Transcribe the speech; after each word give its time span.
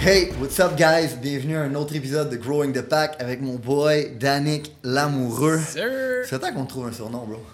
Hey, 0.00 0.30
what's 0.40 0.58
up 0.60 0.76
guys? 0.76 1.14
Bienvenue 1.20 1.56
à 1.56 1.62
un 1.62 1.74
autre 1.74 1.94
épisode 1.94 2.30
de 2.30 2.36
Growing 2.36 2.72
the 2.72 2.82
Pack 2.82 3.16
avec 3.20 3.40
mon 3.40 3.56
boy 3.56 4.12
Danick 4.18 4.72
l'amoureux. 4.82 5.58
Sir. 5.60 6.24
C'est 6.28 6.38
temps 6.38 6.52
qu'on 6.52 6.66
trouve 6.66 6.86
un 6.86 6.92
surnom, 6.92 7.26
bro. 7.26 7.44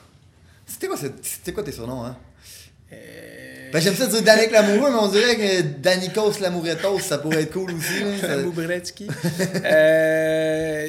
C'était 0.67 0.87
quoi, 0.87 0.97
c'était 1.23 1.53
quoi 1.53 1.63
tes 1.63 1.73
surnoms, 1.73 2.05
hein? 2.05 2.17
Euh, 2.93 3.71
Ben, 3.73 3.81
j'aime 3.81 3.95
ça 3.95 4.07
dire 4.07 4.23
Danick 4.23 4.51
l'amoureux, 4.51 4.91
mais 4.91 4.99
on 4.99 5.09
dirait 5.09 5.37
que 5.37 5.63
Danikos 5.63 6.39
l'amouretos, 6.41 7.01
ça 7.01 7.19
pourrait 7.19 7.43
être 7.43 7.53
cool 7.53 7.73
aussi. 7.73 8.01
là. 8.01 8.19
Ça- 8.21 8.43
Bretsky. 8.43 9.09
euh... 9.65 10.89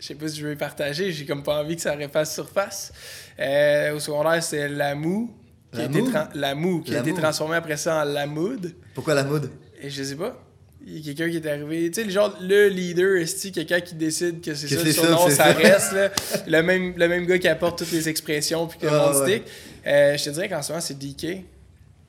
Je 0.00 0.06
sais 0.08 0.14
pas 0.16 0.26
si 0.28 0.40
je 0.40 0.46
veux 0.48 0.56
partager, 0.56 1.12
j'ai 1.12 1.24
comme 1.24 1.44
pas 1.44 1.60
envie 1.62 1.76
que 1.76 1.82
ça 1.82 1.94
refasse 1.94 2.34
surface. 2.34 2.92
Euh, 3.38 3.94
au 3.94 4.00
secondaire, 4.00 4.42
c'est 4.42 4.68
Lamou. 4.68 5.32
Qui 5.72 5.80
a 5.80 5.84
été 5.86 6.02
tra- 6.02 6.28
Lamou, 6.34 6.80
qui 6.82 6.94
a 6.94 6.98
été 7.00 7.10
Lamou. 7.10 7.20
transformé 7.22 7.56
après 7.56 7.76
ça 7.76 8.02
en 8.02 8.04
Lamoud. 8.04 8.74
Pourquoi 8.94 9.14
la 9.14 9.24
mode? 9.24 9.50
Et 9.82 9.88
je 9.90 10.02
sais 10.02 10.16
pas. 10.16 10.38
Il 10.84 10.98
y 10.98 11.10
a 11.10 11.14
quelqu'un 11.14 11.30
qui 11.30 11.36
est 11.36 11.48
arrivé. 11.50 11.90
Tu 11.90 12.00
sais, 12.00 12.04
le 12.04 12.10
genre, 12.10 12.36
le 12.40 12.68
leader, 12.68 13.16
est 13.16 13.50
quelqu'un 13.54 13.80
qui 13.80 13.94
décide 13.94 14.40
que 14.40 14.52
c'est 14.54 14.66
ça, 14.68 14.82
le 14.82 14.92
ça, 14.92 15.16
c'est 15.28 15.34
ça, 15.36 15.44
reste. 15.52 15.92
Là? 15.92 16.10
Le, 16.46 16.62
même, 16.62 16.92
le 16.96 17.08
même 17.08 17.24
gars 17.24 17.38
qui 17.38 17.46
apporte 17.48 17.78
toutes 17.78 17.92
les 17.92 18.08
expressions 18.08 18.66
puis 18.66 18.80
que 18.80 18.86
le 18.86 18.92
Ah, 18.92 19.12
monde 19.12 19.22
ouais. 19.22 19.30
stick. 19.38 19.42
Euh, 19.86 20.16
je 20.16 20.24
te 20.24 20.30
dirais 20.30 20.48
qu'en 20.48 20.60
ce 20.60 20.72
moment, 20.72 20.80
c'est 20.82 20.98
DK. 20.98 21.44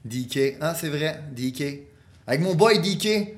DK. 0.04 0.58
Ah, 0.60 0.76
c'est 0.80 0.90
vrai, 0.90 1.20
DK. 1.36 1.82
Avec 2.28 2.42
mon 2.42 2.56
boy 2.56 2.80
DK. 2.80 3.36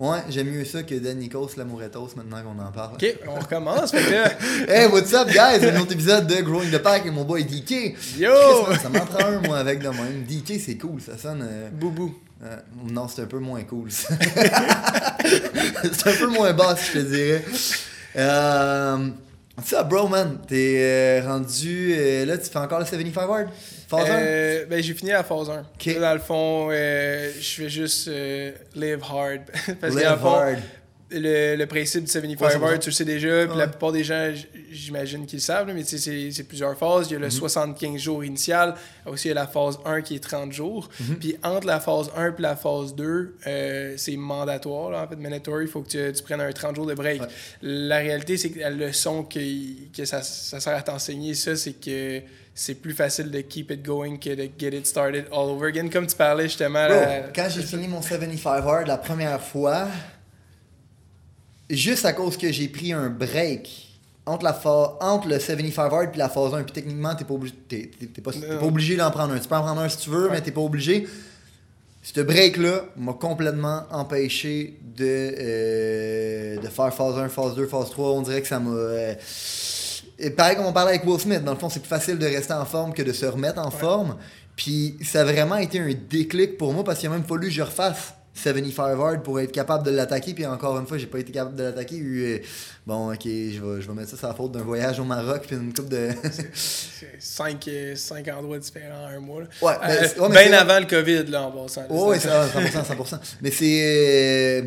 Ouais, 0.00 0.18
j'aime 0.28 0.46
mieux 0.50 0.64
ça 0.64 0.84
que 0.84 0.94
Danikos 0.94 1.50
l'amouretos 1.56 2.10
maintenant 2.14 2.40
qu'on 2.42 2.56
en 2.62 2.70
parle. 2.70 2.94
Ok, 2.94 3.16
on 3.26 3.34
recommence. 3.40 3.90
fait 3.90 4.04
que 4.04 4.10
là, 4.12 4.30
Hey, 4.68 4.86
what's 4.86 5.12
up, 5.12 5.26
guys? 5.28 5.66
Un 5.66 5.80
autre 5.80 5.92
épisode 5.92 6.24
de 6.28 6.36
Growing 6.40 6.70
the 6.70 6.78
Pack 6.78 7.04
et 7.06 7.10
mon 7.10 7.24
boy 7.24 7.42
DK. 7.44 7.96
Yo! 8.16 8.30
Chris, 8.68 8.78
ça 8.80 8.88
m'en 8.90 9.00
prend 9.04 9.26
un, 9.26 9.40
moi, 9.40 9.58
avec 9.58 9.80
de 9.80 9.88
même. 9.88 10.22
DK, 10.24 10.60
c'est 10.64 10.76
cool, 10.78 11.00
ça 11.00 11.18
sonne. 11.18 11.42
euh, 11.42 11.68
boubou. 11.72 12.14
euh, 12.44 12.56
non, 12.88 13.08
c'est 13.08 13.22
un 13.22 13.26
peu 13.26 13.40
moins 13.40 13.64
cool, 13.64 13.90
c'est 13.90 14.12
un 16.06 16.12
peu 16.16 16.26
moins 16.28 16.52
basse, 16.52 16.86
je 16.94 17.00
te 17.00 17.04
dirais. 17.04 17.44
Euh, 18.16 19.08
ça, 19.64 19.82
bro, 19.82 20.06
man, 20.06 20.38
t'es 20.46 20.76
euh, 20.78 21.22
rendu. 21.26 21.92
euh, 21.96 22.24
là, 22.24 22.38
tu 22.38 22.48
fais 22.48 22.58
encore 22.60 22.78
le 22.78 22.84
75 22.86 23.24
Hard? 23.28 23.48
Phase 23.88 24.10
un? 24.10 24.14
Euh, 24.20 24.66
ben, 24.66 24.82
j'ai 24.82 24.94
fini 24.94 25.10
la 25.12 25.24
phase 25.24 25.48
1. 25.50 25.60
Ok. 25.60 25.86
Là, 25.86 26.00
dans 26.00 26.14
le 26.14 26.20
fond, 26.20 26.68
euh, 26.70 27.30
je 27.40 27.48
fais 27.62 27.68
juste 27.70 28.08
euh, 28.08 28.52
live 28.74 29.00
hard. 29.02 29.40
Parce 29.80 29.94
que 29.94 29.98
Live 29.98 30.04
dans 30.08 30.12
le 30.12 30.18
fond, 30.18 30.34
hard. 30.34 30.58
le, 31.10 31.56
le 31.56 31.66
principe 31.66 32.04
du 32.04 32.10
75 32.10 32.56
Ouais, 32.56 32.78
tu 32.78 32.90
le 32.90 32.94
sais 32.94 33.06
déjà, 33.06 33.44
puis 33.46 33.52
Ouais. 33.52 33.56
la 33.56 33.66
plupart 33.66 33.92
des 33.92 34.04
gens, 34.04 34.30
j'imagine 34.70 35.24
qu'ils 35.24 35.38
le 35.38 35.42
savent, 35.42 35.72
mais 35.74 35.82
tu 35.84 35.96
sais, 35.96 36.30
c'est 36.30 36.42
plusieurs 36.44 36.76
phases. 36.76 37.06
Il 37.08 37.14
y 37.14 37.16
a 37.16 37.18
le 37.18 37.30
75 37.30 37.98
jours 37.98 38.22
initial, 38.22 38.74
aussi 39.06 39.28
il 39.28 39.30
y 39.30 39.32
a 39.32 39.34
la 39.36 39.46
phase 39.46 39.78
1 39.86 40.02
qui 40.02 40.16
est 40.16 40.22
30 40.22 40.52
jours. 40.52 40.90
Mhm. 41.00 41.16
Puis 41.16 41.36
entre 41.42 41.66
la 41.66 41.80
phase 41.80 42.10
1 42.14 42.28
et 42.28 42.42
la 42.42 42.56
phase 42.56 42.94
2, 42.94 43.36
euh, 43.46 43.94
c'est 43.96 44.16
mandatoire, 44.18 44.90
là, 44.90 45.02
en 45.04 45.08
fait, 45.08 45.16
mandatory, 45.16 45.64
il 45.64 45.70
faut 45.70 45.80
que 45.80 45.88
tu, 45.88 46.12
tu 46.12 46.22
prennes 46.24 46.42
un 46.42 46.52
30 46.52 46.76
jours 46.76 46.84
de 46.86 46.92
break. 46.92 47.22
Ouais. 47.22 47.28
La 47.62 47.96
réalité, 48.00 48.36
c'est 48.36 48.50
que 48.50 48.60
la 48.60 48.68
leçon 48.68 49.22
que, 49.24 49.40
que 49.96 50.04
ça, 50.04 50.20
ça 50.22 50.60
sert 50.60 50.76
à 50.76 50.82
t'enseigner, 50.82 51.32
ça, 51.32 51.56
c'est 51.56 51.72
que 51.72 52.20
c'est 52.60 52.74
plus 52.74 52.92
facile 52.92 53.30
de 53.30 53.40
keep 53.40 53.70
it 53.70 53.84
going 53.84 54.16
que 54.16 54.30
de 54.34 54.48
get 54.58 54.76
it 54.76 54.84
started 54.84 55.26
all 55.30 55.48
over 55.50 55.68
again. 55.68 55.88
Comme 55.88 56.06
tu 56.08 56.16
parlais 56.16 56.44
justement. 56.48 56.86
Bro, 56.88 56.96
la- 56.96 57.20
quand 57.34 57.46
j'ai 57.48 57.62
fini 57.62 57.86
mon 57.86 58.02
75 58.02 58.64
Hard 58.66 58.88
la 58.88 58.98
première 58.98 59.40
fois, 59.40 59.86
juste 61.70 62.04
à 62.04 62.12
cause 62.12 62.36
que 62.36 62.50
j'ai 62.50 62.68
pris 62.68 62.92
un 62.92 63.08
break 63.10 63.84
entre, 64.26 64.44
la 64.44 64.60
entre 65.00 65.28
le 65.28 65.38
75 65.38 65.92
Hard 65.92 66.10
et 66.14 66.18
la 66.18 66.28
phase 66.28 66.52
1, 66.54 66.62
puis 66.64 66.72
techniquement, 66.72 67.14
t'es 67.14 67.24
pas 67.24 67.34
obligé, 67.34 67.54
t'es, 67.68 67.86
pas, 68.22 68.32
t'es 68.32 68.40
pas 68.40 68.54
Non. 68.60 68.66
obligé 68.66 68.96
d'en 68.96 69.10
prendre 69.10 69.32
un. 69.34 69.38
Tu 69.38 69.48
peux 69.48 69.54
en 69.54 69.62
prendre 69.62 69.80
un 69.80 69.88
si 69.88 69.98
tu 69.98 70.10
veux, 70.10 70.28
mais 70.30 70.40
t'es 70.40 70.50
pas 70.50 70.60
obligé. 70.60 71.06
Ce 72.02 72.20
break-là 72.20 72.84
m'a 72.96 73.12
complètement 73.12 73.84
empêché 73.90 74.78
de, 74.96 75.04
euh, 75.38 76.56
de 76.58 76.68
faire 76.68 76.92
phase 76.94 77.18
1, 77.18 77.28
phase 77.28 77.54
2, 77.54 77.66
phase 77.66 77.90
3. 77.90 78.10
On 78.12 78.22
dirait 78.22 78.40
que 78.42 78.48
ça 78.48 78.58
m'a. 78.60 78.70
euh, 78.70 79.14
et 80.18 80.30
pareil 80.30 80.56
comme 80.56 80.66
on 80.66 80.72
parlait 80.72 80.90
avec 80.96 81.06
Will 81.06 81.20
Smith, 81.20 81.44
dans 81.44 81.52
le 81.52 81.58
fond, 81.58 81.68
c'est 81.68 81.80
plus 81.80 81.88
facile 81.88 82.18
de 82.18 82.26
rester 82.26 82.52
en 82.54 82.64
forme 82.64 82.92
que 82.92 83.02
de 83.02 83.12
se 83.12 83.26
remettre 83.26 83.60
en 83.60 83.70
forme. 83.70 84.16
Puis 84.56 84.96
ça 85.04 85.20
a 85.20 85.24
vraiment 85.24 85.56
été 85.56 85.78
un 85.78 85.92
déclic 86.10 86.58
pour 86.58 86.72
moi 86.72 86.82
parce 86.84 86.98
qu'il 86.98 87.08
a 87.08 87.12
même 87.12 87.24
fallu 87.24 87.46
que 87.48 87.52
je 87.54 87.62
refasse 87.62 88.14
75 88.34 88.98
Hard 89.00 89.22
pour 89.24 89.40
être 89.40 89.50
capable 89.52 89.84
de 89.84 89.90
l'attaquer. 89.90 90.32
Puis 90.34 90.46
encore 90.46 90.78
une 90.78 90.86
fois, 90.86 90.96
j'ai 90.98 91.06
pas 91.06 91.18
été 91.18 91.32
capable 91.32 91.56
de 91.56 91.62
l'attaquer. 91.64 92.00
Euh, 92.00 92.38
Bon, 92.86 93.12
ok, 93.12 93.20
je 93.24 93.60
vais, 93.60 93.82
je 93.82 93.86
vais 93.88 93.92
mettre 93.94 94.10
ça 94.10 94.16
sur 94.16 94.28
la 94.28 94.34
faute 94.34 94.52
d'un 94.52 94.62
voyage 94.62 94.98
au 94.98 95.04
Maroc 95.04 95.42
puis 95.46 95.56
une 95.56 95.74
coupe 95.74 95.88
de. 95.90 96.08
cinq, 97.18 97.68
euh, 97.68 97.94
cinq 97.96 98.28
endroits 98.28 98.58
différents 98.58 99.04
en 99.04 99.16
un 99.16 99.20
mois. 99.20 99.42
là. 99.42 99.46
Ouais, 99.62 99.72
Euh, 99.74 99.78
ben, 99.86 100.08
c'est- 100.08 100.20
ouais, 100.20 100.28
mais 100.30 100.48
bien 100.48 100.58
avant 100.58 100.78
le 100.80 100.86
COVID, 100.86 101.24
là, 101.24 101.42
en 101.42 101.50
passant. 101.52 101.82
oui, 101.90 102.16
C'est- 102.20 102.28
ça, 102.28 102.46
100%, 102.48 102.84
100%. 102.84 103.18
Mais 103.42 103.50
c'est. 103.50 104.62
euh, 104.64 104.66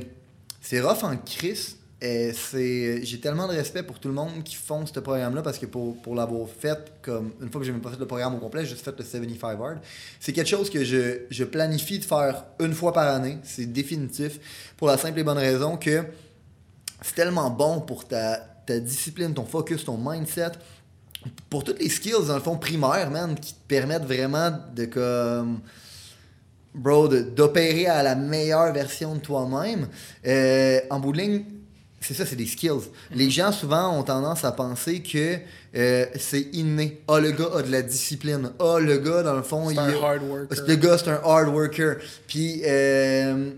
C'est 0.61 0.79
rough 0.81 1.03
en 1.03 1.17
crise. 1.17 1.75
J'ai 2.01 3.19
tellement 3.21 3.47
de 3.47 3.53
respect 3.53 3.83
pour 3.83 3.99
tout 3.99 4.07
le 4.07 4.13
monde 4.15 4.43
qui 4.43 4.55
font 4.55 4.85
ce 4.87 4.99
programme-là 4.99 5.43
parce 5.43 5.59
que 5.59 5.67
pour, 5.67 6.01
pour 6.01 6.15
l'avoir 6.15 6.47
fait, 6.49 6.93
comme 7.01 7.31
une 7.39 7.51
fois 7.51 7.61
que 7.61 7.65
j'ai 7.65 7.71
même 7.71 7.81
pas 7.81 7.91
fait 7.91 7.99
le 7.99 8.07
programme 8.07 8.35
au 8.35 8.39
complet, 8.39 8.63
j'ai 8.63 8.71
juste 8.71 8.83
fait 8.83 8.97
le 8.97 9.03
75 9.03 9.57
Hard. 9.61 9.79
C'est 10.19 10.33
quelque 10.33 10.47
chose 10.47 10.69
que 10.71 10.83
je, 10.83 11.25
je 11.29 11.43
planifie 11.43 11.99
de 11.99 12.03
faire 12.03 12.45
une 12.59 12.73
fois 12.73 12.91
par 12.91 13.07
année. 13.07 13.37
C'est 13.43 13.67
définitif. 13.71 14.39
Pour 14.77 14.87
la 14.87 14.97
simple 14.97 15.19
et 15.19 15.23
bonne 15.23 15.37
raison 15.37 15.77
que 15.77 16.03
c'est 17.03 17.15
tellement 17.15 17.51
bon 17.51 17.81
pour 17.81 18.07
ta, 18.07 18.37
ta 18.65 18.79
discipline, 18.79 19.33
ton 19.35 19.45
focus, 19.45 19.85
ton 19.85 19.97
mindset. 19.97 20.53
Pour 21.51 21.63
toutes 21.63 21.79
les 21.79 21.89
skills, 21.89 22.25
dans 22.27 22.35
le 22.35 22.41
fond, 22.41 22.57
primaires, 22.57 23.11
man, 23.11 23.35
qui 23.39 23.53
te 23.53 23.67
permettent 23.67 24.05
vraiment 24.05 24.51
de 24.73 24.85
comme 24.85 25.59
bro, 26.73 27.07
d'opérer 27.07 27.85
à 27.85 28.01
la 28.01 28.15
meilleure 28.15 28.73
version 28.73 29.15
de 29.15 29.19
toi-même. 29.19 29.87
Euh, 30.25 30.79
en 30.89 30.99
bout 30.99 31.11
de 31.11 31.17
ligne, 31.19 31.43
c'est 32.01 32.13
ça, 32.15 32.25
c'est 32.25 32.35
des 32.35 32.47
skills. 32.47 32.89
Les 33.13 33.29
gens, 33.29 33.51
souvent, 33.51 33.97
ont 33.97 34.03
tendance 34.03 34.43
à 34.43 34.51
penser 34.51 35.01
que 35.01 35.37
euh, 35.75 36.05
c'est 36.19 36.47
inné. 36.53 37.01
Ah, 37.07 37.19
le 37.19 37.31
gars 37.31 37.49
a 37.55 37.61
de 37.61 37.71
la 37.71 37.81
discipline. 37.83 38.51
Ah, 38.59 38.77
le 38.79 38.97
gars, 38.97 39.21
dans 39.23 39.35
le 39.35 39.43
fond, 39.43 39.67
C'est 39.69 39.75
il 39.75 39.79
un 39.79 39.89
a- 39.89 40.05
hard 40.05 40.23
worker. 40.23 40.63
le 40.67 40.75
gars, 40.75 40.97
c'est 40.97 41.09
un 41.09 41.21
hard 41.23 41.47
worker. 41.49 41.97
Puis, 42.27 42.61
euh, 42.65 43.51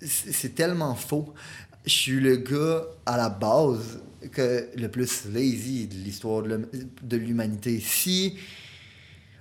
c'est 0.00 0.54
tellement 0.54 0.94
faux. 0.94 1.32
Je 1.86 1.90
suis 1.92 2.20
le 2.20 2.36
gars, 2.36 2.82
à 3.06 3.16
la 3.16 3.28
base, 3.30 4.00
que 4.32 4.68
le 4.76 4.88
plus 4.88 5.24
lazy 5.32 5.86
de 5.86 5.94
l'histoire 5.94 6.42
de 6.42 7.16
l'humanité. 7.16 7.80
Si. 7.84 8.36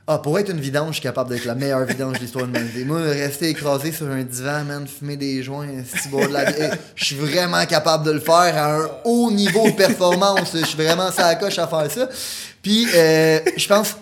Ah, 0.09 0.19
pour 0.19 0.39
être 0.39 0.49
une 0.49 0.61
vidange, 0.61 0.87
je 0.87 0.93
suis 0.93 1.01
capable 1.01 1.31
d'être 1.31 1.43
la 1.43 1.53
meilleure 1.53 1.83
vidange 1.83 2.13
de 2.13 2.19
l'histoire 2.19 2.47
de 2.47 2.53
l'humanité. 2.53 2.85
Moi, 2.85 3.01
rester 3.01 3.49
écrasé 3.49 3.91
sur 3.91 4.07
un 4.07 4.23
divan, 4.23 4.63
man, 4.63 4.87
fumer 4.87 5.17
des 5.17 5.43
joints, 5.43 5.67
boire 6.09 6.29
de 6.29 6.33
la 6.33 6.49
bière, 6.49 6.77
je 6.95 7.03
suis 7.03 7.15
vraiment 7.17 7.65
capable 7.65 8.05
de 8.05 8.11
le 8.11 8.21
faire 8.21 8.55
à 8.55 8.77
un 8.77 8.89
haut 9.03 9.29
niveau 9.31 9.69
de 9.69 9.75
performance. 9.75 10.55
Je 10.55 10.65
suis 10.65 10.77
vraiment 10.77 11.11
ça 11.11 11.27
à 11.27 11.35
coche 11.35 11.59
à 11.59 11.67
faire 11.67 11.91
ça. 11.91 12.07
Puis, 12.61 12.87
euh, 12.95 13.41
je 13.57 13.67
pense 13.67 13.97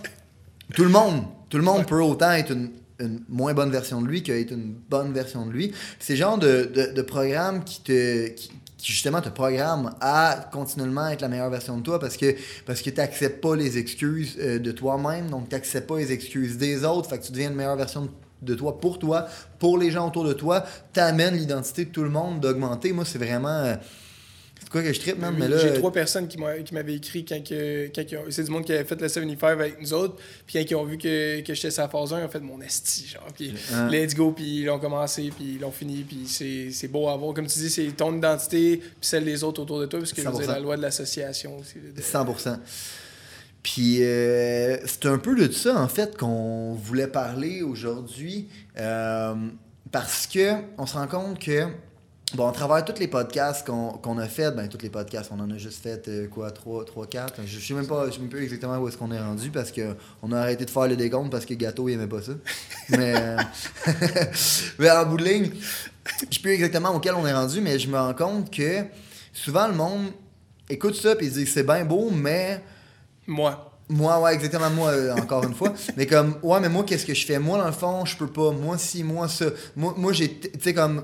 tout 0.76 0.84
le 0.84 0.92
monde, 0.92 1.24
tout 1.50 1.58
le 1.58 1.64
monde 1.64 1.88
peut 1.88 2.00
autant 2.00 2.34
être 2.34 2.52
une, 2.52 2.70
une 3.00 3.22
moins 3.28 3.56
bonne 3.56 3.72
version 3.72 4.00
de 4.00 4.08
lui 4.08 4.22
qu'être 4.22 4.52
une 4.52 4.76
bonne 4.88 5.12
version 5.12 5.48
de 5.48 5.52
lui. 5.52 5.74
C'est 6.00 6.14
le 6.14 6.20
genre 6.20 6.38
de, 6.38 6.70
de, 6.72 6.94
de 6.94 7.02
programme 7.02 7.64
qui 7.64 7.82
te 7.82 8.28
qui, 8.28 8.52
qui, 8.86 8.92
justement 8.92 9.22
te 9.22 9.30
programme 9.30 9.96
à 10.00 10.48
continuellement 10.52 11.08
être 11.08 11.22
la 11.22 11.28
meilleure 11.28 11.50
version 11.50 11.78
de 11.78 11.84
toi 11.84 12.00
parce 12.00 12.18
que 12.18 12.36
parce 12.66 12.82
que 12.82 12.90
tu 12.90 12.98
n'acceptes 12.98 13.42
pas 13.42 13.56
les 13.56 13.78
excuses 13.78 14.38
euh, 14.40 14.60
de 14.60 14.72
toi-même, 14.72 15.30
donc 15.30 15.50
tu 15.50 15.56
n'acceptes 15.56 15.88
pas 15.88 15.98
les 15.98 16.12
excuses 16.12 16.58
des 16.58 16.84
autres, 16.84 17.10
fait 17.10 17.18
que 17.20 17.26
tu 17.26 17.32
deviens 17.32 17.50
une 17.50 17.56
meilleure 17.56 17.76
version 17.76 18.10
de 18.42 18.54
toi 18.54 18.80
pour 18.80 19.00
toi, 19.00 19.26
pour 19.60 19.78
les 19.78 19.90
gens 19.90 20.08
autour 20.08 20.24
de 20.24 20.34
toi, 20.34 20.64
t'amènes 20.94 21.36
l'identité 21.36 21.86
de 21.86 21.90
tout 21.90 22.04
le 22.04 22.10
monde 22.10 22.40
d'augmenter. 22.40 22.94
Moi, 22.94 23.06
c'est 23.06 23.18
vraiment 23.18 23.50
euh, 23.50 23.76
c'est 24.62 24.70
quoi 24.70 24.82
que 24.82 24.92
je 24.94 25.00
tripe, 25.00 25.20
man, 25.20 25.34
Oui, 25.34 25.42
mais 25.42 25.48
là 25.50 25.58
J'ai 25.58 25.74
trois 25.74 25.92
personnes 25.92 26.28
qui 26.28 26.38
m'a- 26.38 26.58
qui 26.60 26.74
m'avaient 26.74 26.96
écrit 26.96 27.24
quand, 27.26 27.44
que, 27.48 27.88
quand 27.94 28.04
c'est 28.30 28.44
du 28.44 28.52
monde 28.52 28.66
qui 28.66 28.74
avait 28.74 28.84
fait 28.84 29.00
le 29.00 29.08
75 29.08 29.52
avec 29.52 29.82
nous 29.82 29.94
autres. 29.94 30.16
Puis 30.48 30.58
quand 30.60 30.72
ils 30.72 30.76
ont 30.76 30.86
vu 30.86 30.98
que, 30.98 31.42
que 31.42 31.54
j'étais 31.54 31.72
sa 31.72 31.88
phase 31.88 32.14
1, 32.14 32.22
ils 32.22 32.26
ont 32.26 32.30
fait 32.30 32.40
mon 32.40 32.60
esti. 32.62 33.08
Genre, 33.08 33.28
puis 33.36 33.54
Hein? 33.74 33.90
let's 33.92 34.16
go. 34.16 34.32
Puis 34.32 34.62
ils 34.62 34.66
l'ont 34.66 34.80
commencé. 34.80 35.32
Puis 35.36 35.56
ils 35.56 35.60
l'ont 35.60 35.72
fini. 35.72 36.04
Puis 36.08 36.24
c'est 36.28 36.72
c'est 36.72 36.88
beau 36.88 37.08
à 37.10 37.16
voir. 37.18 37.34
Comme 37.34 37.48
tu 37.48 37.60
dis, 37.60 37.70
c'est 37.70 37.88
ton 37.96 38.16
identité. 38.18 38.78
Puis 38.78 38.88
celle 39.02 39.26
des 39.26 39.44
autres 39.44 39.62
autour 39.62 39.80
de 39.82 39.86
toi. 39.86 40.00
Parce 40.00 40.14
que 40.14 40.22
100%. 40.22 40.48
la 40.48 40.60
loi 40.60 40.78
de 40.78 40.82
l'association 40.82 41.58
aussi. 41.60 41.76
de- 41.96 42.02
100%. 42.02 42.58
Puis 43.62 44.04
euh, 44.04 44.78
c'est 44.86 45.06
un 45.08 45.18
peu 45.18 45.36
de 45.36 45.52
ça, 45.52 45.80
en 45.82 45.88
fait, 45.88 46.16
qu'on 46.18 46.74
voulait 46.74 47.08
parler 47.08 47.62
aujourd'hui. 47.62 48.48
euh, 48.78 49.34
parce 49.92 50.28
que 50.28 50.52
on 50.78 50.86
se 50.86 50.94
rend 50.96 51.08
compte 51.08 51.40
que 51.40 51.68
Bon, 52.36 52.50
à 52.50 52.52
travers 52.52 52.84
tous 52.84 53.00
les 53.00 53.08
podcasts 53.08 53.66
qu'on 53.66 54.18
a 54.18 54.28
fait, 54.28 54.52
ben 54.52 54.68
tous 54.68 54.82
les 54.82 54.90
podcasts, 54.90 55.32
on 55.34 55.40
en 55.40 55.50
a 55.50 55.58
juste 55.58 55.82
fait 55.82 56.06
euh, 56.10 56.28
quoi, 56.28 56.52
3, 56.52 56.84
3 56.84 57.08
4. 57.08 57.42
Je 57.46 57.60
sais 57.60 57.74
même 57.74 57.88
pas, 57.88 58.08
je 58.08 58.16
sais 58.16 58.20
même 58.20 58.28
plus 58.28 58.44
exactement 58.44 58.78
où 58.78 58.90
est-ce 58.90 58.98
qu'on 58.98 59.10
est 59.14 59.20
rendu 59.22 59.52
parce 59.52 59.72
que 59.72 59.96
on 60.22 60.34
a 60.34 60.40
arrêté 60.40 60.66
de 60.66 60.70
faire 60.70 60.86
le 60.86 60.98
décompte 60.98 61.32
parce 61.32 61.46
que 61.46 61.54
Gâteau 61.54 61.88
il 61.88 61.94
aimait 61.94 62.08
pas 62.08 62.22
ça. 62.22 62.34
mais, 62.90 63.14
euh, 63.16 63.38
mais 64.80 64.92
en 64.92 65.06
bout 65.06 65.16
de 65.16 65.24
ligne, 65.24 65.50
je 66.30 66.36
sais 66.36 66.42
plus 66.42 66.52
exactement 66.52 66.90
auquel 66.90 67.14
on 67.16 67.26
est 67.26 67.34
rendu, 67.34 67.62
mais 67.62 67.80
je 67.80 67.88
me 67.88 67.98
rends 67.98 68.14
compte 68.14 68.52
que 68.52 68.84
souvent 69.32 69.70
le 69.70 69.76
monde 69.76 70.08
écoute 70.70 70.96
ça 70.96 71.14
et 71.18 71.30
dit 71.30 71.48
c'est 71.48 71.64
bien 71.64 71.86
beau, 71.86 72.10
mais 72.12 72.62
Moi. 73.28 73.72
moi, 73.88 74.20
ouais, 74.20 74.34
exactement, 74.34 74.70
moi, 74.72 74.90
euh, 74.90 75.16
encore 75.16 75.46
une 75.46 75.56
fois. 75.56 75.74
Mais 75.96 76.06
comme, 76.06 76.36
ouais, 76.44 76.60
mais 76.60 76.70
moi, 76.70 76.84
qu'est-ce 76.84 77.06
que 77.06 77.14
je 77.14 77.26
fais? 77.26 77.40
Moi, 77.40 77.58
dans 77.58 77.68
le 77.68 77.72
fond, 77.72 78.04
je 78.04 78.18
peux 78.18 78.28
pas. 78.28 78.52
Moi, 78.52 78.78
si, 78.78 79.04
moi, 79.06 79.30
ça. 79.30 79.46
Moi, 79.76 79.94
moi 79.96 80.12
j'ai. 80.12 80.38
Tu 80.38 80.50
sais, 80.62 80.74
comme. 80.74 81.04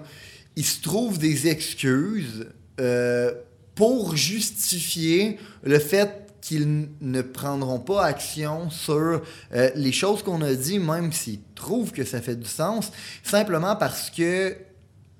Il 0.55 0.65
se 0.65 0.81
trouve 0.81 1.17
des 1.17 1.47
excuses 1.47 2.47
euh, 2.79 3.33
pour 3.75 4.15
justifier 4.15 5.37
le 5.63 5.79
fait 5.79 6.21
qu'ils 6.41 6.89
ne 6.99 7.21
prendront 7.21 7.79
pas 7.79 8.03
action 8.03 8.69
sur 8.69 9.21
euh, 9.53 9.69
les 9.75 9.91
choses 9.91 10.23
qu'on 10.23 10.41
a 10.41 10.53
dit, 10.53 10.79
même 10.79 11.11
s'ils 11.13 11.39
trouvent 11.55 11.91
que 11.91 12.03
ça 12.03 12.21
fait 12.21 12.35
du 12.35 12.49
sens, 12.49 12.91
simplement 13.23 13.75
parce 13.75 14.09
que 14.09 14.57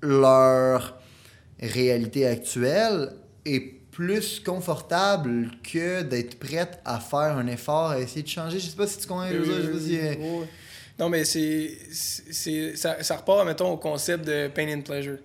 leur 0.02 0.98
réalité 1.60 2.26
actuelle 2.26 3.12
est 3.44 3.60
plus 3.92 4.40
confortable 4.40 5.50
que 5.62 6.02
d'être 6.02 6.38
prête 6.38 6.80
à 6.84 6.98
faire 6.98 7.36
un 7.36 7.46
effort, 7.46 7.90
à 7.90 8.00
essayer 8.00 8.22
de 8.22 8.28
changer. 8.28 8.58
Je 8.58 8.68
sais 8.68 8.76
pas 8.76 8.86
si 8.86 8.98
tu 8.98 9.06
je 9.06 9.36
veux 9.36 9.44
dire, 9.44 9.56
je 9.56 9.62
sais 9.62 9.72
pas 9.72 9.78
si, 9.78 10.18
Ouais. 10.20 10.48
Non, 10.98 11.08
mais 11.08 11.24
c'est, 11.24 11.76
c'est, 11.90 12.76
ça, 12.76 13.02
ça 13.02 13.16
repart, 13.16 13.44
mettons, 13.46 13.70
au 13.72 13.76
concept 13.76 14.24
de 14.26 14.48
pain 14.48 14.68
and 14.76 14.82
pleasure. 14.82 15.18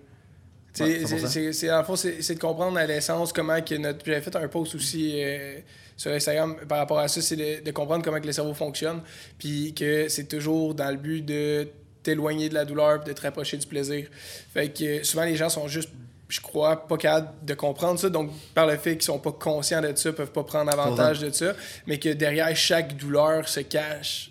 Ouais, 0.80 1.00
100%. 1.00 1.06
c'est, 1.06 1.26
c'est, 1.28 1.52
c'est- 1.52 1.70
en 1.72 1.82
fond, 1.84 1.96
c'est, 1.96 2.22
c'est 2.22 2.34
de 2.34 2.40
comprendre 2.40 2.78
à 2.78 2.86
l'essence 2.86 3.32
comment 3.32 3.60
que 3.60 3.74
notre. 3.74 4.04
J'avais 4.04 4.20
fait 4.20 4.34
un 4.36 4.46
post 4.48 4.74
aussi 4.74 5.12
euh, 5.22 5.58
sur 5.96 6.12
Instagram 6.12 6.56
par 6.68 6.78
rapport 6.78 6.98
à 7.00 7.08
ça, 7.08 7.20
c'est 7.20 7.36
de, 7.36 7.64
de 7.64 7.70
comprendre 7.72 8.04
comment 8.04 8.20
que 8.20 8.26
le 8.26 8.32
cerveau 8.32 8.54
fonctionne, 8.54 9.00
puis 9.38 9.74
que 9.74 10.08
c'est 10.08 10.24
toujours 10.28 10.74
dans 10.74 10.90
le 10.90 10.96
but 10.96 11.22
de 11.24 11.68
t'éloigner 12.02 12.48
de 12.48 12.54
la 12.54 12.64
douleur 12.64 13.00
puis 13.02 13.12
de 13.12 13.18
te 13.18 13.22
rapprocher 13.22 13.56
du 13.56 13.66
plaisir. 13.66 14.06
Fait 14.52 14.68
que 14.72 15.02
souvent, 15.02 15.24
les 15.24 15.34
gens 15.36 15.48
sont 15.48 15.66
juste, 15.66 15.90
je 16.28 16.40
crois, 16.40 16.86
pas 16.86 16.96
capables 16.96 17.30
de 17.44 17.54
comprendre 17.54 17.98
ça, 17.98 18.08
donc 18.08 18.30
par 18.54 18.66
le 18.66 18.76
fait 18.76 18.92
qu'ils 18.92 19.02
sont 19.02 19.18
pas 19.18 19.32
conscients 19.32 19.80
de 19.80 19.92
ça, 19.96 20.12
peuvent 20.12 20.30
pas 20.30 20.44
prendre 20.44 20.70
avantage 20.72 21.18
de 21.18 21.30
ça, 21.30 21.54
mais 21.88 21.98
que 21.98 22.10
derrière 22.10 22.54
chaque 22.56 22.96
douleur 22.96 23.48
se 23.48 23.60
cache 23.60 24.30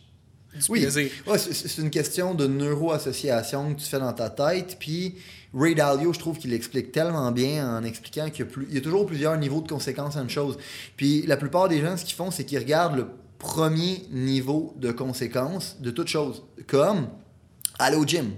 du 0.57 0.65
Oui, 0.71 0.81
plaisir. 0.81 1.09
Ouais, 1.25 1.37
c'est- 1.37 1.81
une 1.81 1.89
question 1.89 2.33
de 2.33 2.47
neuroassociation 2.47 3.73
que 3.73 3.79
tu 3.79 3.85
fais 3.85 3.99
dans 3.99 4.13
ta 4.13 4.29
tête. 4.29 4.77
Puis 4.79 5.15
Ray 5.53 5.75
Dalio, 5.75 6.13
je 6.13 6.19
trouve 6.19 6.37
qu'il 6.37 6.53
explique 6.53 6.91
tellement 6.91 7.31
bien 7.31 7.77
en 7.77 7.83
expliquant 7.83 8.29
qu'il 8.29 8.45
y, 8.45 8.49
plus- 8.49 8.67
y 8.71 8.77
a 8.77 8.81
toujours 8.81 9.05
plusieurs 9.05 9.37
niveaux 9.37 9.61
de 9.61 9.67
conséquences 9.67 10.17
à 10.17 10.21
une 10.21 10.29
chose. 10.29 10.57
Puis 10.97 11.23
la 11.25 11.37
plupart 11.37 11.67
des 11.69 11.81
gens, 11.81 11.95
ce 11.97 12.03
qu'ils 12.05 12.15
font, 12.15 12.31
c'est 12.31 12.43
qu'ils 12.43 12.59
regardent 12.59 12.97
le 12.97 13.07
premier 13.39 14.03
niveau 14.11 14.73
de 14.77 14.91
conséquences 14.91 15.77
de 15.79 15.91
toute 15.91 16.07
chose. 16.07 16.43
Comme 16.67 17.07
aller 17.79 17.95
au 17.97 18.05
gym. 18.05 18.31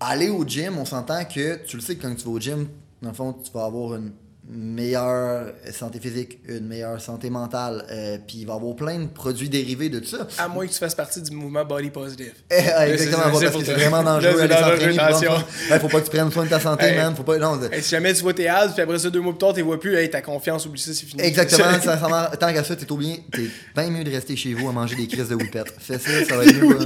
Aller 0.00 0.28
au 0.28 0.44
gym, 0.44 0.78
on 0.78 0.84
s'entend 0.84 1.24
que 1.24 1.64
tu 1.64 1.76
le 1.76 1.82
sais 1.82 1.94
que 1.96 2.02
quand 2.02 2.14
tu 2.14 2.24
vas 2.24 2.30
au 2.32 2.40
gym, 2.40 2.66
dans 3.00 3.10
le 3.10 3.14
fond, 3.14 3.32
tu 3.32 3.50
vas 3.52 3.64
avoir 3.64 3.94
une 3.94 4.12
meilleure 4.48 5.52
santé 5.72 6.00
physique, 6.00 6.40
une 6.48 6.66
meilleure 6.66 7.00
santé 7.00 7.30
mentale, 7.30 7.86
euh, 7.90 8.18
puis 8.26 8.38
il 8.38 8.46
va 8.46 8.54
y 8.54 8.56
avoir 8.56 8.74
plein 8.74 8.98
de 8.98 9.06
produits 9.06 9.48
dérivés 9.48 9.88
de 9.88 10.00
tout 10.00 10.06
ça. 10.08 10.26
À 10.38 10.48
moins 10.48 10.66
que 10.66 10.72
tu 10.72 10.78
fasses 10.78 10.94
partie 10.96 11.22
du 11.22 11.30
mouvement 11.30 11.64
body 11.64 11.90
positive. 11.90 12.32
Eh, 12.50 12.90
exactement, 12.92 13.30
parce 13.40 13.56
que 13.56 13.64
c'est 13.64 13.72
vraiment 13.74 14.02
dangereux 14.02 14.48
d'aller 14.48 14.94
s'entraîner. 14.94 15.38
Ouais, 15.70 15.78
faut 15.78 15.88
pas 15.88 16.00
que 16.00 16.04
tu 16.06 16.10
prennes 16.10 16.30
soin 16.30 16.44
de 16.44 16.50
ta 16.50 16.60
santé, 16.60 16.86
Hey. 16.86 16.96
man. 16.96 17.14
Faut 17.14 17.22
pas. 17.22 17.38
Non, 17.38 17.60
Hey, 17.70 17.82
si 17.82 17.90
jamais 17.90 18.12
tu 18.14 18.22
vois 18.22 18.34
tes 18.34 18.48
abs, 18.48 18.72
puis 18.72 18.82
après 18.82 18.98
ça, 18.98 19.10
deux 19.10 19.20
mois 19.20 19.32
plus 19.32 19.38
tard, 19.38 19.54
tu 19.54 19.62
vois 19.62 19.78
plus, 19.78 19.94
hey, 19.94 20.10
ta 20.10 20.20
confiance, 20.20 20.66
oublie 20.66 20.80
ça, 20.80 20.92
c'est 20.92 21.06
fini. 21.06 21.22
Exactement, 21.22 21.72
sincèrement, 21.82 22.24
tant 22.38 22.52
qu'à 22.52 22.64
ça, 22.64 22.74
t'es 22.76 22.86
bien, 22.96 23.16
t'es 23.32 23.48
bien 23.74 23.90
mieux 23.90 24.04
de 24.04 24.10
rester 24.10 24.34
chez 24.36 24.54
vous 24.54 24.68
à 24.68 24.72
manger 24.72 24.96
des 24.96 25.06
crises 25.06 25.28
de 25.28 25.34
whippets. 25.36 25.64
Fais 25.78 25.98
ça, 25.98 26.24
ça 26.28 26.36
va 26.36 26.44
être 26.44 26.60
mieux. 26.60 26.78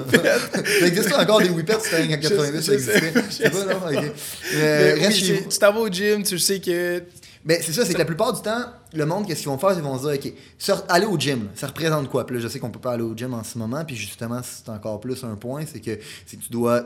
ça 0.81 0.87
existe 0.87 1.12
encore 1.14 1.41
des 1.41 1.49
whippets, 1.49 1.79
c'était 1.82 2.03
en 2.05 2.08
88, 2.20 2.62
ça 2.62 2.73
existait. 2.75 3.12
je 3.31 3.35
sais 3.35 3.50
pas, 3.50 3.64
non? 3.64 3.99
Ok. 3.99 4.05
Euh, 4.55 4.94
reste 5.00 5.19
chez 5.19 5.32
vous. 5.41 5.49
tu 5.49 5.58
t'en 5.58 5.73
vas 5.73 5.81
au 5.81 5.88
gym, 5.88 6.23
tu 6.23 6.38
sais 6.38 6.61
que. 6.61 7.03
Mais 7.46 7.62
c'est 7.62 7.72
ça, 7.72 7.84
c'est 7.84 7.93
que 7.94 7.98
la 7.98 8.04
plupart 8.04 8.32
du 8.32 8.43
temps, 8.43 8.64
le 8.93 9.06
monde, 9.06 9.25
qu'est-ce 9.25 9.40
qu'ils 9.40 9.48
vont 9.48 9.56
faire? 9.56 9.72
Ils 9.72 9.82
vont 9.82 9.96
se 9.96 10.08
dire, 10.08 10.32
OK, 10.69 10.82
aller 10.88 11.06
au 11.06 11.16
gym, 11.16 11.48
ça 11.54 11.69
représente 11.69 12.10
quoi? 12.10 12.26
Puis 12.26 12.34
là, 12.37 12.43
je 12.43 12.48
sais 12.48 12.58
qu'on 12.58 12.70
peut 12.70 12.81
pas 12.81 12.93
aller 12.93 13.04
au 13.04 13.16
gym 13.16 13.34
en 13.34 13.44
ce 13.44 13.56
moment, 13.56 13.84
puis 13.84 13.94
justement, 13.94 14.40
c'est 14.43 14.69
encore 14.69 14.98
plus 14.98 15.22
un 15.22 15.37
point, 15.37 15.64
c'est 15.64 15.78
que, 15.78 15.94
que 15.94 16.31
tu 16.31 16.50
dois, 16.50 16.82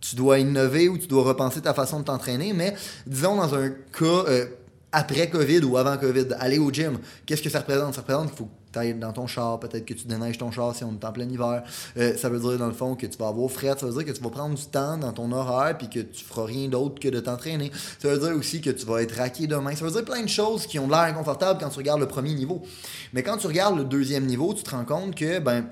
tu 0.00 0.14
dois 0.14 0.38
innover 0.38 0.90
ou 0.90 0.98
tu 0.98 1.06
dois 1.06 1.24
repenser 1.24 1.62
ta 1.62 1.72
façon 1.72 2.00
de 2.00 2.04
t'entraîner, 2.04 2.52
mais 2.52 2.74
disons 3.06 3.36
dans 3.36 3.54
un 3.54 3.70
cas 3.70 4.04
euh, 4.28 4.46
après 4.92 5.30
COVID 5.30 5.64
ou 5.64 5.78
avant 5.78 5.96
COVID, 5.96 6.26
aller 6.38 6.58
au 6.58 6.70
gym, 6.70 6.98
qu'est-ce 7.24 7.40
que 7.40 7.48
ça 7.48 7.60
représente? 7.60 7.94
Ça 7.94 8.02
représente 8.02 8.28
qu'il 8.28 8.36
faut 8.36 8.50
dans 8.98 9.12
ton 9.12 9.26
char, 9.26 9.60
peut-être 9.60 9.84
que 9.84 9.94
tu 9.94 10.06
déneiges 10.06 10.38
ton 10.38 10.50
char 10.50 10.74
si 10.74 10.84
on 10.84 10.92
est 10.92 11.04
en 11.04 11.12
plein 11.12 11.28
hiver. 11.28 11.62
Euh, 11.96 12.16
ça 12.16 12.28
veut 12.28 12.40
dire, 12.40 12.58
dans 12.58 12.66
le 12.66 12.72
fond, 12.72 12.94
que 12.94 13.06
tu 13.06 13.18
vas 13.18 13.28
avoir 13.28 13.50
fret, 13.50 13.74
ça 13.78 13.86
veut 13.86 13.92
dire 13.92 14.04
que 14.04 14.16
tu 14.16 14.22
vas 14.22 14.30
prendre 14.30 14.54
du 14.54 14.66
temps 14.66 14.96
dans 14.96 15.12
ton 15.12 15.30
horaire, 15.32 15.76
puis 15.76 15.88
que 15.88 16.00
tu 16.00 16.24
feras 16.24 16.44
rien 16.44 16.68
d'autre 16.68 17.00
que 17.00 17.08
de 17.08 17.20
t'entraîner. 17.20 17.70
Ça 17.98 18.08
veut 18.08 18.18
dire 18.18 18.36
aussi 18.36 18.60
que 18.60 18.70
tu 18.70 18.86
vas 18.86 19.02
être 19.02 19.16
raqué 19.16 19.46
demain. 19.46 19.74
Ça 19.76 19.84
veut 19.84 19.90
dire 19.90 20.04
plein 20.04 20.22
de 20.22 20.28
choses 20.28 20.66
qui 20.66 20.78
ont 20.78 20.88
l'air 20.88 21.00
inconfortables 21.00 21.60
quand 21.60 21.68
tu 21.68 21.78
regardes 21.78 22.00
le 22.00 22.08
premier 22.08 22.34
niveau. 22.34 22.62
Mais 23.12 23.22
quand 23.22 23.36
tu 23.36 23.46
regardes 23.46 23.76
le 23.76 23.84
deuxième 23.84 24.26
niveau, 24.26 24.54
tu 24.54 24.62
te 24.62 24.70
rends 24.70 24.84
compte 24.84 25.14
que, 25.14 25.38
ben, 25.38 25.66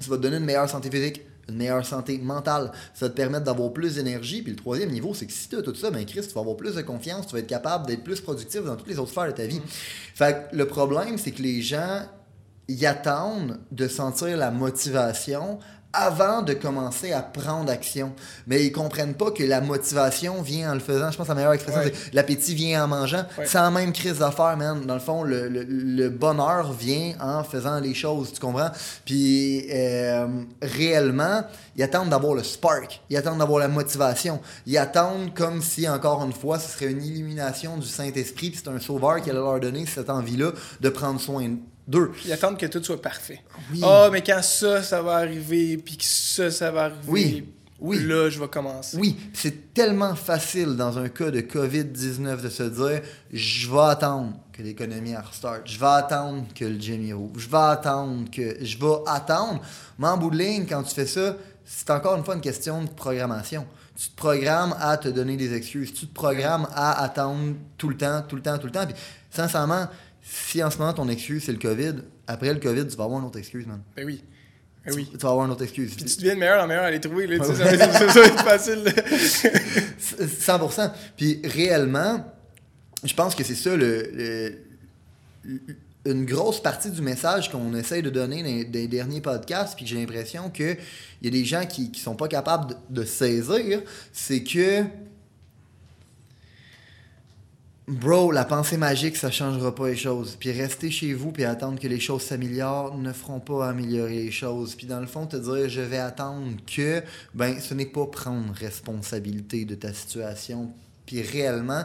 ça 0.00 0.10
va 0.10 0.16
te 0.16 0.22
donner 0.22 0.36
une 0.36 0.44
meilleure 0.44 0.68
santé 0.68 0.90
physique, 0.90 1.22
une 1.48 1.56
meilleure 1.56 1.86
santé 1.86 2.18
mentale. 2.18 2.72
Ça 2.94 3.06
va 3.06 3.10
te 3.10 3.16
permettre 3.16 3.44
d'avoir 3.44 3.72
plus 3.72 3.94
d'énergie. 3.94 4.42
Puis 4.42 4.52
le 4.52 4.56
troisième 4.56 4.90
niveau, 4.90 5.14
c'est 5.14 5.26
que 5.26 5.32
si 5.32 5.48
tu 5.48 5.56
as 5.56 5.62
tout 5.62 5.74
ça, 5.74 5.90
ben 5.90 6.04
Chris, 6.04 6.22
tu 6.22 6.34
vas 6.34 6.40
avoir 6.40 6.56
plus 6.56 6.74
de 6.74 6.82
confiance, 6.82 7.26
tu 7.26 7.34
vas 7.34 7.40
être 7.40 7.46
capable 7.46 7.86
d'être 7.86 8.04
plus 8.04 8.20
productif 8.20 8.62
dans 8.62 8.76
toutes 8.76 8.88
les 8.88 8.98
autres 8.98 9.10
sphères 9.10 9.28
de 9.28 9.32
ta 9.32 9.46
vie. 9.46 9.60
Fait 10.14 10.48
que 10.50 10.56
le 10.56 10.66
problème, 10.66 11.18
c'est 11.18 11.30
que 11.30 11.42
les 11.42 11.62
gens 11.62 12.02
y 12.68 12.86
attendent 12.86 13.58
de 13.70 13.88
sentir 13.88 14.36
la 14.36 14.50
motivation 14.50 15.58
avant 15.98 16.42
de 16.42 16.52
commencer 16.52 17.12
à 17.12 17.22
prendre 17.22 17.70
action. 17.72 18.12
Mais 18.46 18.66
ils 18.66 18.72
comprennent 18.72 19.14
pas 19.14 19.30
que 19.30 19.42
la 19.42 19.62
motivation 19.62 20.42
vient 20.42 20.72
en 20.72 20.74
le 20.74 20.80
faisant. 20.80 21.10
Je 21.10 21.16
pense 21.16 21.24
que 21.26 21.30
la 21.30 21.36
meilleure 21.36 21.54
expression, 21.54 21.80
Ouais. 21.80 21.92
c'est 21.94 22.12
l'appétit 22.12 22.54
vient 22.54 22.84
en 22.84 22.88
mangeant. 22.88 23.24
Ouais. 23.38 23.46
C'est 23.46 23.56
la 23.56 23.70
même 23.70 23.94
crise 23.94 24.18
d'affaires, 24.18 24.58
man. 24.58 24.84
Dans 24.84 24.92
le 24.92 25.00
fond, 25.00 25.22
le, 25.22 25.48
le- 25.48 25.62
le 25.62 26.10
bonheur 26.10 26.70
vient 26.74 27.14
en 27.18 27.42
faisant 27.44 27.80
les 27.80 27.94
choses, 27.94 28.30
tu 28.34 28.40
comprends? 28.40 28.68
Puis, 29.06 29.68
euh, 29.72 30.26
réellement, 30.60 31.44
ils 31.76 31.82
attendent 31.82 32.10
d'avoir 32.10 32.34
le 32.34 32.42
spark. 32.42 33.00
Ils 33.08 33.16
attendent 33.16 33.38
d'avoir 33.38 33.60
la 33.60 33.68
motivation. 33.68 34.40
Ils 34.66 34.76
attendent 34.76 35.32
comme 35.34 35.62
si, 35.62 35.88
encore 35.88 36.22
une 36.24 36.32
fois, 36.34 36.58
ce 36.58 36.72
serait 36.72 36.90
une 36.90 37.02
illumination 37.02 37.78
du 37.78 37.86
Saint-Esprit, 37.86 38.50
puis 38.50 38.60
c'est 38.62 38.70
un 38.70 38.80
sauveur 38.80 39.22
qui 39.22 39.30
allait 39.30 39.38
leur 39.38 39.60
donner 39.60 39.86
cette 39.86 40.10
envie-là 40.10 40.50
de 40.80 40.88
prendre 40.90 41.20
soin 41.20 41.56
d'eux. 41.86 42.12
Ils 42.24 42.32
attendent 42.32 42.58
que 42.58 42.66
tout 42.66 42.82
soit 42.82 43.00
parfait. 43.00 43.42
Oui. 43.72 43.80
Ah, 43.82 44.08
mais 44.12 44.22
quand 44.22 44.42
ça, 44.42 44.82
ça 44.82 45.02
va 45.02 45.16
arriver, 45.16 45.76
puis 45.76 45.96
que 45.96 46.04
ça, 46.04 46.50
ça 46.50 46.70
va 46.70 46.84
arriver, 46.84 47.00
Oui. 47.08 47.52
Oui. 47.78 48.02
là, 48.04 48.30
je 48.30 48.40
vais 48.40 48.48
commencer. 48.48 48.96
Oui, 48.96 49.18
c'est 49.34 49.74
tellement 49.74 50.14
facile 50.14 50.76
dans 50.76 50.98
un 50.98 51.08
cas 51.10 51.30
de 51.30 51.42
COVID-19 51.42 52.40
de 52.40 52.48
se 52.48 52.62
dire 52.62 53.02
je 53.30 53.70
vais 53.70 53.82
attendre 53.82 54.32
que 54.52 54.62
l'économie 54.62 55.14
restart, 55.14 55.60
je 55.66 55.78
vais 55.78 55.86
attendre 55.86 56.46
que 56.54 56.64
le 56.64 56.80
gym 56.80 57.04
y 57.04 57.10
je 57.38 57.48
vais 57.48 57.56
attendre 57.58 58.30
que. 58.30 58.64
Je 58.64 58.78
vais 58.78 58.94
attendre. 59.06 59.60
Mais 59.98 60.08
en 60.08 60.16
bout 60.16 60.30
de 60.30 60.38
ligne, 60.38 60.66
quand 60.66 60.82
tu 60.82 60.94
fais 60.94 61.06
ça, 61.06 61.36
c'est 61.66 61.90
encore 61.90 62.16
une 62.16 62.24
fois 62.24 62.34
une 62.34 62.40
question 62.40 62.82
de 62.82 62.88
programmation. 62.88 63.66
Tu 63.96 64.08
te 64.08 64.16
programmes 64.16 64.74
à 64.78 64.96
te 64.96 65.08
donner 65.08 65.36
des 65.36 65.54
excuses. 65.54 65.92
Tu 65.92 66.06
te 66.06 66.14
programmes 66.14 66.66
à 66.74 67.02
attendre 67.02 67.54
tout 67.76 67.88
le 67.88 67.96
temps, 67.96 68.22
tout 68.26 68.36
le 68.36 68.42
temps, 68.42 68.58
tout 68.58 68.66
le 68.66 68.72
temps. 68.72 68.86
Puis, 68.86 68.94
sincèrement, 69.30 69.86
si 70.28 70.62
en 70.62 70.70
ce 70.70 70.78
moment 70.78 70.92
ton 70.92 71.08
excuse 71.08 71.44
c'est 71.44 71.52
le 71.52 71.58
COVID, 71.58 71.94
après 72.26 72.52
le 72.52 72.58
COVID, 72.60 72.86
tu 72.88 72.96
vas 72.96 73.04
avoir 73.04 73.20
une 73.20 73.26
autre 73.26 73.38
excuse, 73.38 73.66
man. 73.66 73.80
Ben 73.96 74.04
oui. 74.04 74.22
Ben 74.84 74.92
oui. 74.94 75.08
Tu 75.10 75.18
vas 75.18 75.30
avoir 75.30 75.46
une 75.46 75.52
autre 75.52 75.62
excuse. 75.64 75.94
Puis 75.94 76.04
tu 76.04 76.16
deviens 76.18 76.34
de 76.34 76.40
meilleur 76.40 76.62
en 76.64 76.66
meilleur 76.66 76.84
à 76.84 76.90
les 76.90 77.00
trouver, 77.00 77.26
là, 77.26 77.38
tu 77.38 77.44
sais, 77.46 77.54
ça, 77.54 77.64
va 77.64 77.72
être, 77.72 77.92
ça 78.12 78.20
va 78.20 78.26
être 78.26 78.44
facile. 78.44 78.82
là. 78.84 78.92
100%. 80.58 80.90
Puis 81.16 81.40
réellement, 81.44 82.24
je 83.04 83.14
pense 83.14 83.34
que 83.34 83.44
c'est 83.44 83.54
ça 83.54 83.74
le, 83.76 84.10
le- 84.12 85.58
une 86.06 86.24
grosse 86.24 86.62
partie 86.62 86.90
du 86.90 87.02
message 87.02 87.50
qu'on 87.50 87.74
essaye 87.74 88.00
de 88.02 88.10
donner 88.10 88.42
dans 88.42 88.48
les, 88.48 88.64
dans 88.64 88.72
les 88.78 88.86
derniers 88.88 89.20
podcasts, 89.20 89.74
puis 89.74 89.84
que 89.84 89.90
j'ai 89.90 89.96
l'impression 89.98 90.50
qu'il 90.50 90.76
y 91.22 91.26
a 91.26 91.30
des 91.30 91.44
gens 91.44 91.66
qui 91.66 91.88
ne 91.90 91.96
sont 91.96 92.14
pas 92.14 92.28
capables 92.28 92.74
de, 92.90 93.00
de 93.00 93.04
saisir, 93.04 93.82
c'est 94.12 94.42
que 94.44 94.84
Bro, 97.88 98.32
la 98.32 98.44
pensée 98.44 98.76
magique, 98.76 99.16
ça 99.16 99.30
changera 99.30 99.72
pas 99.72 99.86
les 99.86 99.96
choses. 99.96 100.36
Puis 100.40 100.50
rester 100.50 100.90
chez 100.90 101.14
vous 101.14 101.30
puis 101.30 101.44
attendre 101.44 101.78
que 101.78 101.86
les 101.86 102.00
choses 102.00 102.22
s'améliorent 102.22 102.98
ne 102.98 103.12
feront 103.12 103.38
pas 103.38 103.68
améliorer 103.68 104.24
les 104.24 104.32
choses. 104.32 104.74
Puis 104.74 104.88
dans 104.88 104.98
le 104.98 105.06
fond, 105.06 105.24
te 105.24 105.36
dire 105.36 105.68
je 105.68 105.82
vais 105.82 105.98
attendre 105.98 106.56
que, 106.66 107.00
ben 107.32 107.60
ce 107.60 107.74
n'est 107.74 107.86
pas 107.86 108.06
prendre 108.06 108.52
responsabilité 108.54 109.64
de 109.64 109.76
ta 109.76 109.92
situation. 109.92 110.72
Puis 111.06 111.22
réellement, 111.22 111.84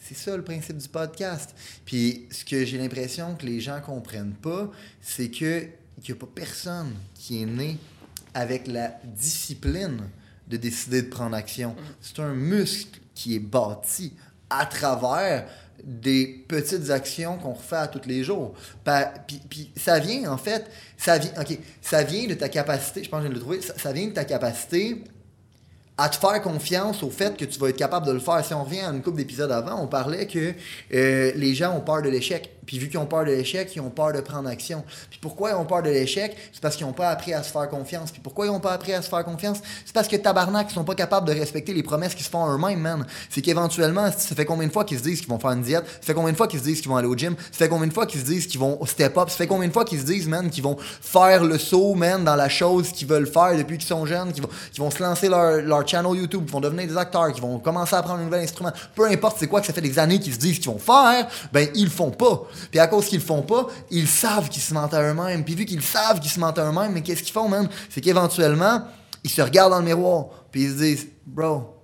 c'est 0.00 0.14
ça 0.14 0.36
le 0.36 0.44
principe 0.44 0.78
du 0.78 0.88
podcast. 0.88 1.56
Puis 1.84 2.28
ce 2.30 2.44
que 2.44 2.64
j'ai 2.64 2.78
l'impression 2.78 3.34
que 3.34 3.44
les 3.44 3.60
gens 3.60 3.80
comprennent 3.80 4.36
pas, 4.40 4.70
c'est 5.00 5.28
que 5.28 5.66
qu'il 6.00 6.14
n'y 6.14 6.20
a 6.20 6.20
pas 6.20 6.30
personne 6.32 6.94
qui 7.14 7.42
est 7.42 7.46
né 7.46 7.78
avec 8.32 8.68
la 8.68 8.94
discipline 9.04 10.02
de 10.46 10.56
décider 10.56 11.02
de 11.02 11.08
prendre 11.08 11.34
action. 11.34 11.74
C'est 12.00 12.20
un 12.20 12.32
muscle 12.32 13.00
qui 13.16 13.34
est 13.34 13.40
bâti 13.40 14.12
à 14.58 14.66
travers 14.66 15.46
des 15.82 16.44
petites 16.46 16.90
actions 16.90 17.38
qu'on 17.38 17.54
refait 17.54 17.76
à 17.76 17.86
tous 17.88 18.06
les 18.06 18.22
jours. 18.22 18.54
Puis, 19.48 19.72
ça 19.76 19.98
vient, 19.98 20.30
en 20.30 20.36
fait, 20.36 20.70
ça 20.96 21.18
vient, 21.18 22.26
de 22.26 22.34
ta 22.34 22.48
capacité, 22.48 23.02
je 23.02 23.10
pense 23.10 23.20
que 23.20 23.26
je 23.26 23.32
viens 23.32 23.34
de 23.34 23.34
le 23.34 23.40
trouver, 23.40 23.60
ça, 23.60 23.74
ça 23.76 23.92
vient 23.92 24.06
de 24.06 24.12
ta 24.12 24.24
capacité 24.24 25.02
à 25.98 26.08
te 26.08 26.16
faire 26.16 26.40
confiance 26.42 27.02
au 27.02 27.10
fait 27.10 27.36
que 27.36 27.44
tu 27.44 27.58
vas 27.58 27.68
être 27.68 27.76
capable 27.76 28.06
de 28.06 28.12
le 28.12 28.18
faire. 28.18 28.44
Si 28.44 28.54
on 28.54 28.64
revient 28.64 28.80
à 28.80 28.88
une 28.88 29.02
couple 29.02 29.18
d'épisodes 29.18 29.52
avant, 29.52 29.82
on 29.82 29.86
parlait 29.86 30.26
que 30.26 30.52
euh, 30.94 31.32
les 31.34 31.54
gens 31.54 31.76
ont 31.76 31.80
peur 31.80 32.02
de 32.02 32.08
l'échec. 32.08 32.50
Puis 32.66 32.78
vu 32.78 32.88
qu'ils 32.88 32.98
ont 32.98 33.06
peur 33.06 33.24
de 33.24 33.30
l'échec, 33.30 33.74
ils 33.74 33.80
ont 33.80 33.90
peur 33.90 34.12
de 34.12 34.20
prendre 34.20 34.48
action. 34.48 34.84
Puis 35.10 35.18
pourquoi 35.20 35.50
ils 35.50 35.54
ont 35.54 35.64
peur 35.64 35.82
de 35.82 35.90
l'échec? 35.90 36.36
C'est 36.52 36.62
parce 36.62 36.76
qu'ils 36.76 36.86
n'ont 36.86 36.92
pas 36.92 37.10
appris 37.10 37.34
à 37.34 37.42
se 37.42 37.50
faire 37.50 37.68
confiance. 37.68 38.10
Puis 38.10 38.20
pourquoi 38.20 38.46
ils 38.46 38.52
n'ont 38.52 38.60
pas 38.60 38.72
appris 38.72 38.92
à 38.92 39.02
se 39.02 39.08
faire 39.08 39.24
confiance? 39.24 39.58
C'est 39.84 39.92
parce 39.92 40.08
que 40.08 40.16
tabarnak, 40.16 40.68
ils 40.70 40.74
sont 40.74 40.84
pas 40.84 40.94
capables 40.94 41.26
de 41.26 41.32
respecter 41.32 41.74
les 41.74 41.82
promesses 41.82 42.14
qu'ils 42.14 42.24
se 42.24 42.30
font 42.30 42.48
eux-mêmes, 42.52 42.80
man. 42.80 43.06
C'est 43.30 43.42
qu'éventuellement, 43.42 44.10
ça 44.16 44.34
fait 44.34 44.44
combien 44.44 44.66
de 44.66 44.72
fois 44.72 44.84
qu'ils 44.84 44.98
se 44.98 45.02
disent 45.02 45.20
qu'ils 45.20 45.28
vont 45.28 45.38
faire 45.38 45.50
une 45.50 45.62
diète? 45.62 45.84
Ça 45.86 46.06
fait 46.06 46.14
combien 46.14 46.32
de 46.32 46.36
fois 46.36 46.46
qu'ils 46.46 46.60
se 46.60 46.64
disent 46.64 46.80
qu'ils 46.80 46.90
vont 46.90 46.96
aller 46.96 47.08
au 47.08 47.16
gym? 47.16 47.34
Ça 47.50 47.58
fait 47.58 47.68
combien 47.68 47.88
de 47.88 47.92
fois 47.92 48.06
qu'ils 48.06 48.20
se 48.20 48.26
disent 48.26 48.46
qu'ils 48.46 48.60
vont 48.60 48.84
step 48.86 49.16
up? 49.18 49.28
Ça 49.28 49.36
fait 49.36 49.46
combien 49.46 49.68
de 49.68 49.72
fois 49.72 49.84
qu'ils 49.84 50.00
se 50.00 50.04
disent, 50.04 50.28
man, 50.28 50.48
qu'ils 50.48 50.62
vont 50.62 50.76
faire 51.00 51.44
le 51.44 51.58
saut, 51.58 51.94
man, 51.94 52.24
dans 52.24 52.36
la 52.36 52.48
chose 52.48 52.92
qu'ils 52.92 53.08
veulent 53.08 53.26
faire 53.26 53.56
depuis 53.56 53.78
qu'ils 53.78 53.88
sont 53.88 54.06
jeunes, 54.06 54.32
qu'ils 54.32 54.42
vont, 54.42 54.50
qu'ils 54.72 54.82
vont 54.82 54.90
se 54.90 55.02
lancer 55.02 55.28
leur, 55.28 55.62
leur 55.62 55.86
channel 55.86 56.16
YouTube, 56.16 56.44
qu'ils 56.44 56.52
vont 56.52 56.60
devenir 56.60 56.86
des 56.86 56.96
acteurs, 56.96 57.32
qu'ils 57.32 57.42
vont 57.42 57.58
commencer 57.58 57.96
à 57.96 57.98
apprendre 57.98 58.20
un 58.20 58.24
nouvel 58.24 58.44
instrument. 58.44 58.72
Peu 58.94 59.06
importe 59.10 59.38
c'est 59.40 59.48
quoi 59.48 59.60
que 59.60 59.66
ça 59.66 59.72
fait 59.72 59.80
des 59.80 59.98
années 59.98 60.20
qu'ils 60.20 60.34
se 60.34 60.38
disent 60.38 60.58
qu'ils 60.58 60.70
vont 60.70 60.78
faire, 60.78 61.28
ben 61.52 61.68
ils 61.74 61.84
le 61.84 61.90
font 61.90 62.10
pas. 62.10 62.46
Puis 62.70 62.80
à 62.80 62.86
cause 62.86 63.06
qu'ils 63.06 63.18
le 63.18 63.24
font 63.24 63.42
pas, 63.42 63.66
ils 63.90 64.08
savent 64.08 64.48
qu'ils 64.48 64.62
se 64.62 64.74
mentent 64.74 64.94
à 64.94 65.02
eux-mêmes. 65.02 65.44
Puis 65.44 65.54
vu 65.54 65.64
qu'ils 65.64 65.82
savent 65.82 66.20
qu'ils 66.20 66.30
se 66.30 66.40
mentent 66.40 66.58
à 66.58 66.68
eux-mêmes, 66.68 66.92
mais 66.92 67.02
qu'est-ce 67.02 67.22
qu'ils 67.22 67.32
font, 67.32 67.48
man? 67.48 67.68
C'est 67.90 68.00
qu'éventuellement, 68.00 68.82
ils 69.24 69.30
se 69.30 69.42
regardent 69.42 69.72
dans 69.72 69.78
le 69.78 69.84
miroir, 69.84 70.26
puis 70.50 70.64
ils 70.64 70.70
se 70.70 70.76
disent, 70.76 71.06
bro, 71.26 71.76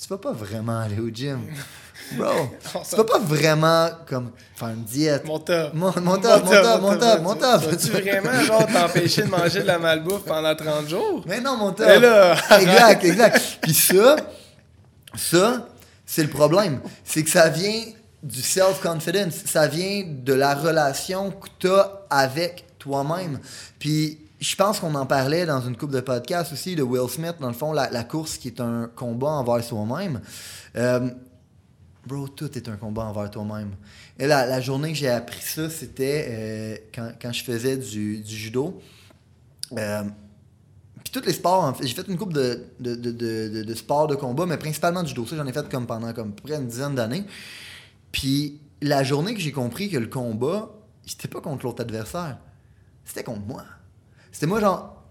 tu 0.00 0.08
vas 0.08 0.18
pas 0.18 0.32
vraiment 0.32 0.78
aller 0.80 1.00
au 1.00 1.08
gym. 1.08 1.40
Bro, 2.12 2.50
tu 2.90 2.96
vas 2.96 3.04
pas 3.04 3.18
vraiment 3.18 3.88
comme 4.06 4.30
faire 4.54 4.68
une 4.68 4.84
diète. 4.84 5.26
Mon 5.26 5.38
top. 5.38 5.74
Mon, 5.74 5.92
top, 5.92 6.04
mon 6.04 6.18
top, 6.18 6.80
mon 6.80 6.96
top, 6.96 7.22
mon 7.22 7.34
top. 7.34 7.62
Vas-tu 7.62 7.90
vraiment, 7.90 8.40
genre, 8.44 8.66
t'empêcher 8.66 9.22
de 9.22 9.28
manger 9.28 9.60
de 9.60 9.66
la 9.66 9.78
malbouffe 9.78 10.24
pendant 10.24 10.54
30 10.54 10.88
jours? 10.88 11.22
Mais 11.26 11.40
non, 11.40 11.56
mon 11.56 11.72
top. 11.72 11.86
Mais 11.86 12.00
là, 12.00 12.36
exact, 12.60 13.04
exact. 13.04 13.58
Puis 13.60 13.74
ça, 13.74 14.16
ça, 15.14 15.68
c'est 16.06 16.22
le 16.22 16.30
problème. 16.30 16.80
C'est 17.04 17.22
que 17.22 17.30
ça 17.30 17.48
vient 17.48 17.82
du 18.22 18.42
self-confidence. 18.42 19.34
Ça 19.46 19.66
vient 19.68 20.04
de 20.06 20.32
la 20.32 20.54
relation 20.54 21.30
que 21.30 21.48
tu 21.58 21.68
as 21.68 22.02
avec 22.10 22.64
toi-même. 22.78 23.38
Puis 23.78 24.18
je 24.40 24.54
pense 24.54 24.80
qu'on 24.80 24.94
en 24.94 25.06
parlait 25.06 25.46
dans 25.46 25.60
une 25.60 25.76
couple 25.76 25.94
de 25.94 26.00
podcasts 26.00 26.52
aussi 26.52 26.76
de 26.76 26.82
Will 26.82 27.08
Smith, 27.08 27.34
dans 27.40 27.48
le 27.48 27.54
fond, 27.54 27.72
la, 27.72 28.04
course 28.04 28.38
qui 28.38 28.48
est 28.48 28.60
un 28.60 28.88
combat 28.94 29.30
envers 29.30 29.62
soi-même. 29.64 30.20
Euh, 30.76 31.10
bro, 32.06 32.28
tout 32.28 32.56
est 32.56 32.68
un 32.68 32.76
combat 32.76 33.04
envers 33.04 33.30
toi-même. 33.30 33.72
Et 34.18 34.26
la, 34.26 34.46
la 34.46 34.60
journée 34.60 34.92
que 34.92 34.98
j'ai 34.98 35.08
appris 35.08 35.42
ça, 35.42 35.68
c'était 35.70 36.26
euh, 36.28 36.76
quand, 37.20 37.32
je 37.32 37.42
faisais 37.42 37.76
du, 37.76 38.22
judo. 38.24 38.80
Euh, 39.76 40.04
puis 41.02 41.12
tous 41.12 41.26
les 41.26 41.32
sports, 41.32 41.76
j'ai 41.82 41.94
fait 41.94 42.06
une 42.08 42.16
couple 42.16 42.34
de, 42.34 42.64
de, 42.80 42.94
de, 42.94 43.10
de, 43.10 43.48
de- 43.48 43.62
de 43.64 43.74
sports 43.74 44.06
de 44.06 44.14
combat, 44.14 44.46
mais 44.46 44.56
principalement 44.56 45.02
du 45.02 45.08
judo. 45.08 45.26
Ça, 45.26 45.36
j'en 45.36 45.46
ai 45.46 45.52
fait 45.52 45.68
comme 45.68 45.86
pendant 45.86 46.12
comme 46.12 46.32
près 46.32 46.56
une 46.56 46.66
dizaine 46.66 46.94
d'années. 46.94 47.24
Puis 48.12 48.60
la 48.80 49.02
journée 49.02 49.34
que 49.34 49.40
j'ai 49.40 49.52
compris 49.52 49.90
que 49.90 49.96
le 49.96 50.06
combat, 50.06 50.70
c'était 51.06 51.28
pas 51.28 51.40
contre 51.40 51.64
l'autre 51.64 51.82
adversaire, 51.82 52.38
c'était 53.04 53.24
contre 53.24 53.46
moi. 53.46 53.64
C'était 54.32 54.46
moi 54.46 54.60
genre, 54.60 55.02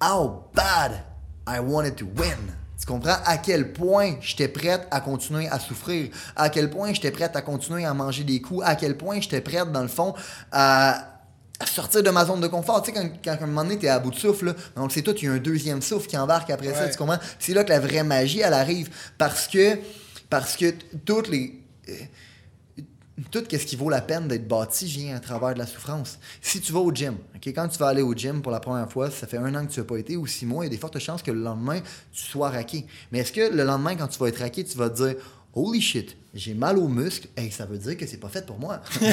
how 0.00 0.44
bad 0.54 1.04
I 1.46 1.58
wanted 1.60 1.96
to 1.96 2.06
win. 2.16 2.54
Tu 2.78 2.86
comprends? 2.86 3.16
À 3.24 3.38
quel 3.38 3.72
point 3.72 4.16
j'étais 4.20 4.48
prête 4.48 4.88
à 4.90 5.00
continuer 5.00 5.46
à 5.48 5.60
souffrir, 5.60 6.10
à 6.34 6.48
quel 6.48 6.68
point 6.68 6.92
j'étais 6.92 7.12
prête 7.12 7.36
à 7.36 7.42
continuer 7.42 7.84
à 7.84 7.94
manger 7.94 8.24
des 8.24 8.40
coups, 8.40 8.64
à 8.64 8.74
quel 8.74 8.96
point 8.96 9.20
j'étais 9.20 9.40
prête, 9.40 9.70
dans 9.70 9.82
le 9.82 9.88
fond, 9.88 10.14
à, 10.50 11.08
sortir 11.64 12.02
de 12.02 12.10
ma 12.10 12.24
zone 12.24 12.40
de 12.40 12.48
confort? 12.48 12.82
Tu 12.82 12.92
sais, 12.92 12.98
quand, 12.98 13.08
quand 13.24 13.40
à 13.40 13.44
un 13.44 13.46
moment 13.46 13.62
donné, 13.62 13.78
t'es 13.78 13.86
à 13.86 14.00
bout 14.00 14.10
de 14.10 14.16
souffle, 14.16 14.46
là, 14.46 14.54
on 14.74 14.84
le 14.84 14.90
sait 14.90 15.02
tout, 15.02 15.14
il 15.16 15.24
y 15.24 15.28
a 15.28 15.32
un 15.32 15.38
deuxième 15.38 15.80
souffle 15.80 16.08
qui 16.08 16.16
embarque 16.16 16.50
après 16.50 16.74
ça, 16.74 16.88
tu 16.88 16.98
comprends? 16.98 17.20
C'est 17.38 17.54
là 17.54 17.62
que 17.62 17.70
la 17.70 17.78
vraie 17.78 18.02
magie, 18.02 18.40
elle 18.40 18.54
arrive. 18.54 18.90
Parce 19.16 19.46
que, 19.46 19.78
parce 20.28 20.56
que 20.56 20.74
toutes 21.04 21.28
les. 21.28 21.62
euh, 21.88 21.92
tout 23.30 23.44
ce 23.50 23.56
qui 23.56 23.76
vaut 23.76 23.90
la 23.90 24.00
peine 24.00 24.28
d'être 24.28 24.48
bâti 24.48 24.86
vient 24.86 25.16
à 25.16 25.20
travers 25.20 25.54
de 25.54 25.58
la 25.58 25.66
souffrance. 25.66 26.18
Si 26.40 26.60
tu 26.60 26.72
vas 26.72 26.80
au 26.80 26.92
gym, 26.92 27.16
quand 27.44 27.68
tu 27.68 27.78
vas 27.78 27.88
aller 27.88 28.02
au 28.02 28.14
gym 28.14 28.42
pour 28.42 28.52
la 28.52 28.60
première 28.60 28.90
fois, 28.90 29.10
ça 29.10 29.26
fait 29.26 29.36
un 29.36 29.54
an 29.54 29.66
que 29.66 29.72
tu 29.72 29.80
n'as 29.80 29.86
pas 29.86 29.98
été 29.98 30.16
ou 30.16 30.26
six 30.26 30.46
mois, 30.46 30.64
il 30.64 30.68
y 30.68 30.70
a 30.70 30.70
des 30.70 30.78
fortes 30.78 30.98
chances 30.98 31.22
que 31.22 31.30
le 31.30 31.40
lendemain, 31.40 31.80
tu 32.12 32.22
sois 32.22 32.50
raqué. 32.50 32.86
Mais 33.10 33.18
est-ce 33.20 33.32
que 33.32 33.54
le 33.54 33.64
lendemain, 33.64 33.96
quand 33.96 34.08
tu 34.08 34.18
vas 34.18 34.28
être 34.28 34.38
raqué, 34.38 34.64
tu 34.64 34.78
vas 34.78 34.90
te 34.90 35.02
dire 35.02 35.16
Holy 35.54 35.82
shit, 35.82 36.16
j'ai 36.32 36.54
mal 36.54 36.78
aux 36.78 36.88
muscles, 36.88 37.28
et 37.36 37.50
ça 37.50 37.66
veut 37.66 37.76
dire 37.76 37.98
que 37.98 38.06
c'est 38.06 38.16
pas 38.16 38.30
fait 38.30 38.46
pour 38.46 38.58
moi. 38.58 38.80
non, 39.02 39.06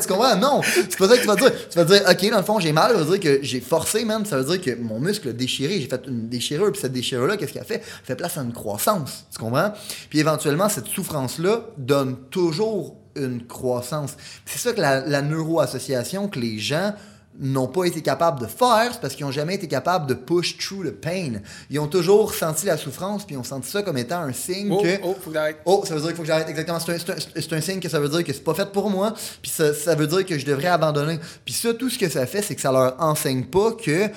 tu 0.00 0.08
comprends? 0.08 0.36
Non, 0.36 0.60
c'est 0.62 0.96
pas 0.96 1.08
ça 1.08 1.16
que 1.16 1.20
tu 1.22 1.26
vas 1.26 1.34
dire. 1.34 1.68
Tu 1.68 1.76
vas 1.76 1.84
dire, 1.84 2.02
OK, 2.08 2.30
dans 2.30 2.36
le 2.36 2.44
fond, 2.44 2.60
j'ai 2.60 2.72
mal, 2.72 2.92
ça 2.92 2.98
veut 2.98 3.18
dire 3.18 3.20
que 3.20 3.44
j'ai 3.44 3.60
forcé, 3.60 4.04
man. 4.04 4.24
Ça 4.24 4.38
veut 4.38 4.44
dire 4.44 4.60
que 4.60 4.80
mon 4.80 5.00
muscle 5.00 5.30
a 5.30 5.32
déchiré. 5.32 5.80
J'ai 5.80 5.88
fait 5.88 6.02
une 6.06 6.28
déchirure, 6.28 6.70
puis 6.70 6.80
cette 6.80 6.92
déchirure-là, 6.92 7.36
qu'est-ce 7.36 7.52
qu'elle 7.52 7.62
a 7.62 7.66
fait? 7.66 7.82
Elle 7.82 8.06
fait 8.06 8.14
place 8.14 8.38
à 8.38 8.42
une 8.42 8.52
croissance. 8.52 9.26
Tu 9.32 9.38
comprends? 9.38 9.72
Puis 10.10 10.20
éventuellement, 10.20 10.68
cette 10.68 10.86
souffrance-là 10.86 11.66
donne 11.76 12.16
toujours 12.30 12.96
une 13.16 13.44
croissance. 13.44 14.16
C'est 14.46 14.58
ça 14.58 14.72
que 14.72 14.80
la, 14.80 15.00
la 15.00 15.22
neuroassociation, 15.22 16.28
que 16.28 16.38
les 16.38 16.60
gens 16.60 16.94
n'ont 17.40 17.66
pas 17.66 17.84
été 17.84 18.00
capables 18.00 18.40
de 18.40 18.46
faire, 18.46 18.90
c'est 18.92 19.00
parce 19.00 19.14
qu'ils 19.14 19.26
n'ont 19.26 19.32
jamais 19.32 19.56
été 19.56 19.66
capables 19.66 20.06
de 20.06 20.14
push 20.14 20.56
through 20.56 20.86
the 20.86 20.92
pain. 20.92 21.40
Ils 21.68 21.80
ont 21.80 21.88
toujours 21.88 22.32
senti 22.32 22.66
la 22.66 22.76
souffrance, 22.76 23.24
puis 23.26 23.34
ils 23.34 23.38
ont 23.38 23.42
senti 23.44 23.68
ça 23.70 23.82
comme 23.82 23.98
étant 23.98 24.20
un 24.20 24.32
signe 24.32 24.70
Oh, 24.70 24.80
que... 24.82 24.98
oh, 25.02 25.16
faut 25.20 25.30
que. 25.30 25.38
Oh, 25.64 25.82
ça 25.84 25.94
veut 25.94 26.00
dire 26.00 26.08
qu'il 26.10 26.16
faut 26.16 26.22
que 26.22 26.28
j'arrête. 26.28 26.48
Exactement. 26.48 26.78
C'est 26.80 26.92
un, 26.92 26.98
c'est 27.34 27.52
un- 27.52 27.56
un 27.56 27.60
signe 27.60 27.80
que 27.80 27.88
ça 27.88 27.98
veut 27.98 28.08
dire 28.08 28.22
que 28.22 28.32
c'est 28.32 28.44
pas 28.44 28.54
fait 28.54 28.70
pour 28.70 28.88
moi. 28.88 29.12
Puis 29.42 29.50
ça, 29.50 29.74
ça 29.74 29.94
veut 29.94 30.06
dire 30.06 30.24
que 30.24 30.38
je 30.38 30.46
devrais 30.46 30.68
abandonner. 30.68 31.18
Puis 31.44 31.54
ça, 31.54 31.74
tout 31.74 31.90
ce 31.90 31.98
que 31.98 32.08
ça 32.08 32.24
fait, 32.26 32.42
c'est 32.42 32.54
que 32.54 32.60
ça 32.60 32.70
leur 32.70 32.94
enseigne 33.00 33.44
pas 33.44 33.72
que 33.72 34.10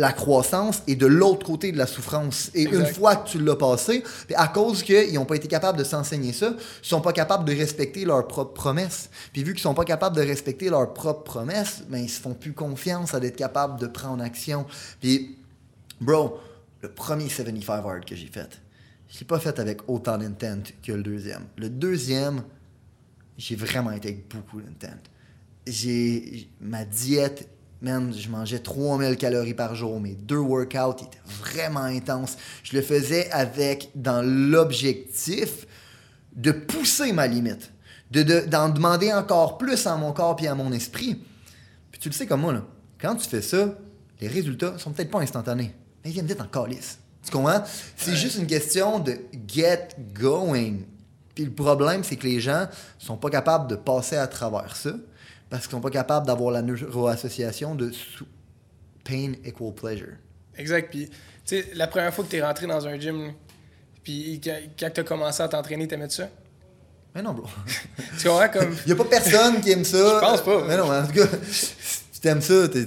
la 0.00 0.12
croissance 0.14 0.82
est 0.86 0.96
de 0.96 1.04
l'autre 1.04 1.44
côté 1.44 1.72
de 1.72 1.76
la 1.76 1.86
souffrance. 1.86 2.50
Et 2.54 2.62
Exact. 2.62 2.78
une 2.78 2.86
fois 2.86 3.16
que 3.16 3.28
tu 3.28 3.38
l'as 3.38 3.54
passé, 3.54 4.02
à 4.34 4.48
cause 4.48 4.82
qu'ils 4.82 5.12
n'ont 5.12 5.26
pas 5.26 5.36
été 5.36 5.46
capables 5.46 5.76
de 5.76 5.84
s'enseigner 5.84 6.32
ça, 6.32 6.54
ils 6.82 6.88
sont 6.88 7.02
pas 7.02 7.12
capables 7.12 7.44
de 7.44 7.54
respecter 7.54 8.06
leurs 8.06 8.26
propres 8.26 8.54
promesses. 8.54 9.10
Puis 9.34 9.44
vu 9.44 9.52
qu'ils 9.52 9.60
sont 9.60 9.74
pas 9.74 9.84
capables 9.84 10.16
de 10.16 10.22
respecter 10.22 10.70
leurs 10.70 10.94
propres 10.94 11.24
promesses, 11.24 11.82
ben 11.90 11.98
ils 11.98 12.08
se 12.08 12.18
font 12.18 12.32
plus 12.32 12.54
confiance 12.54 13.12
à 13.12 13.20
d'être 13.20 13.36
capables 13.36 13.78
de 13.78 13.86
prendre 13.86 14.24
action. 14.24 14.64
Puis 15.02 15.36
Bro, 16.00 16.40
le 16.80 16.90
premier 16.90 17.28
75 17.28 17.84
hard 17.84 18.06
que 18.06 18.16
j'ai 18.16 18.28
fait, 18.28 18.58
je 19.10 19.18
l'ai 19.18 19.26
pas 19.26 19.38
fait 19.38 19.58
avec 19.58 19.86
autant 19.86 20.16
d'intent 20.16 20.72
que 20.82 20.92
le 20.92 21.02
deuxième. 21.02 21.44
Le 21.58 21.68
deuxième, 21.68 22.42
j'ai 23.36 23.54
vraiment 23.54 23.90
été 23.90 24.08
avec 24.08 24.34
beaucoup 24.34 24.62
d'intent. 24.62 24.96
J'ai 25.66 26.48
ma 26.58 26.86
diète, 26.86 27.50
man, 27.82 28.12
je 28.16 28.28
mangeais 28.28 28.58
3000 28.58 29.16
calories 29.16 29.54
par 29.54 29.74
jour. 29.74 30.00
Mes 30.00 30.14
deux 30.14 30.36
workouts 30.38 31.02
étaient 31.04 31.18
vraiment 31.40 31.82
intenses. 31.84 32.36
Je 32.62 32.76
le 32.76 32.82
faisais 32.82 33.30
avec 33.30 33.90
dans 33.94 34.22
l'objectif 34.22 35.66
de 36.36 36.52
pousser 36.52 37.12
ma 37.12 37.26
limite, 37.26 37.72
de 38.10 38.22
de- 38.22 38.40
d'en 38.46 38.68
demander 38.68 39.12
encore 39.12 39.58
plus 39.58 39.86
à 39.86 39.96
mon 39.96 40.12
corps 40.12 40.36
et 40.42 40.48
à 40.48 40.54
mon 40.54 40.72
esprit. 40.72 41.22
Puis 41.90 42.00
tu 42.00 42.08
le 42.08 42.14
sais 42.14 42.26
comme 42.26 42.40
moi, 42.42 42.52
là, 42.52 42.62
quand 43.00 43.16
tu 43.16 43.28
fais 43.28 43.42
ça, 43.42 43.74
les 44.20 44.28
résultats 44.28 44.78
sont 44.78 44.92
peut-être 44.92 45.10
pas 45.10 45.20
instantanés, 45.20 45.74
mais 46.04 46.10
ils 46.10 46.12
viennent 46.12 46.26
vite 46.26 46.40
en 46.40 46.46
calice. 46.46 46.98
Tu 47.24 47.30
comprends? 47.30 47.62
C'est 47.96 48.14
juste 48.16 48.38
une 48.38 48.46
question 48.46 48.98
de 48.98 49.16
get 49.46 49.88
going. 50.14 50.76
Puis 51.34 51.44
le 51.44 51.50
problème, 51.52 52.02
c'est 52.04 52.16
que 52.16 52.26
les 52.26 52.40
gens 52.40 52.66
sont 52.98 53.16
pas 53.16 53.28
capables 53.30 53.68
de 53.68 53.76
passer 53.76 54.16
à 54.16 54.26
travers 54.26 54.76
ça 54.76 54.90
parce 55.50 55.64
qu'ils 55.64 55.72
sont 55.72 55.80
pas 55.80 55.90
capables 55.90 56.26
d'avoir 56.26 56.52
la 56.52 56.62
neuroassociation 56.62 57.74
de 57.74 57.92
pain 59.04 59.32
equal 59.44 59.74
pleasure. 59.74 60.14
Exact. 60.56 60.90
Puis, 60.90 61.08
tu 61.08 61.16
sais, 61.44 61.66
la 61.74 61.86
première 61.86 62.14
fois 62.14 62.24
que 62.24 62.30
tu 62.30 62.36
es 62.36 62.42
rentré 62.42 62.66
dans 62.66 62.86
un 62.86 62.98
gym, 62.98 63.32
puis 64.02 64.40
quand, 64.42 64.90
tu 64.94 65.00
as 65.00 65.04
commencé 65.04 65.42
à 65.42 65.48
t'entraîner, 65.48 65.88
t'aimais 65.88 66.08
ça? 66.08 66.28
Mais 67.14 67.22
non, 67.22 67.32
bro. 67.32 67.46
Tu 68.18 68.28
comprends 68.28 68.48
comme. 68.48 68.76
Il 68.86 68.88
y 68.90 68.92
a 68.92 68.96
pas 68.96 69.04
personne 69.04 69.60
qui 69.60 69.72
aime 69.72 69.84
ça. 69.84 69.98
Je 69.98 70.20
pense 70.20 70.42
pas. 70.42 70.64
Mais 70.66 70.76
non, 70.76 70.90
en 70.92 71.06
tout 71.06 71.12
cas, 71.12 71.26
si 72.20 72.28
t'aimes 72.28 72.42
ça, 72.42 72.68
t'es. 72.68 72.84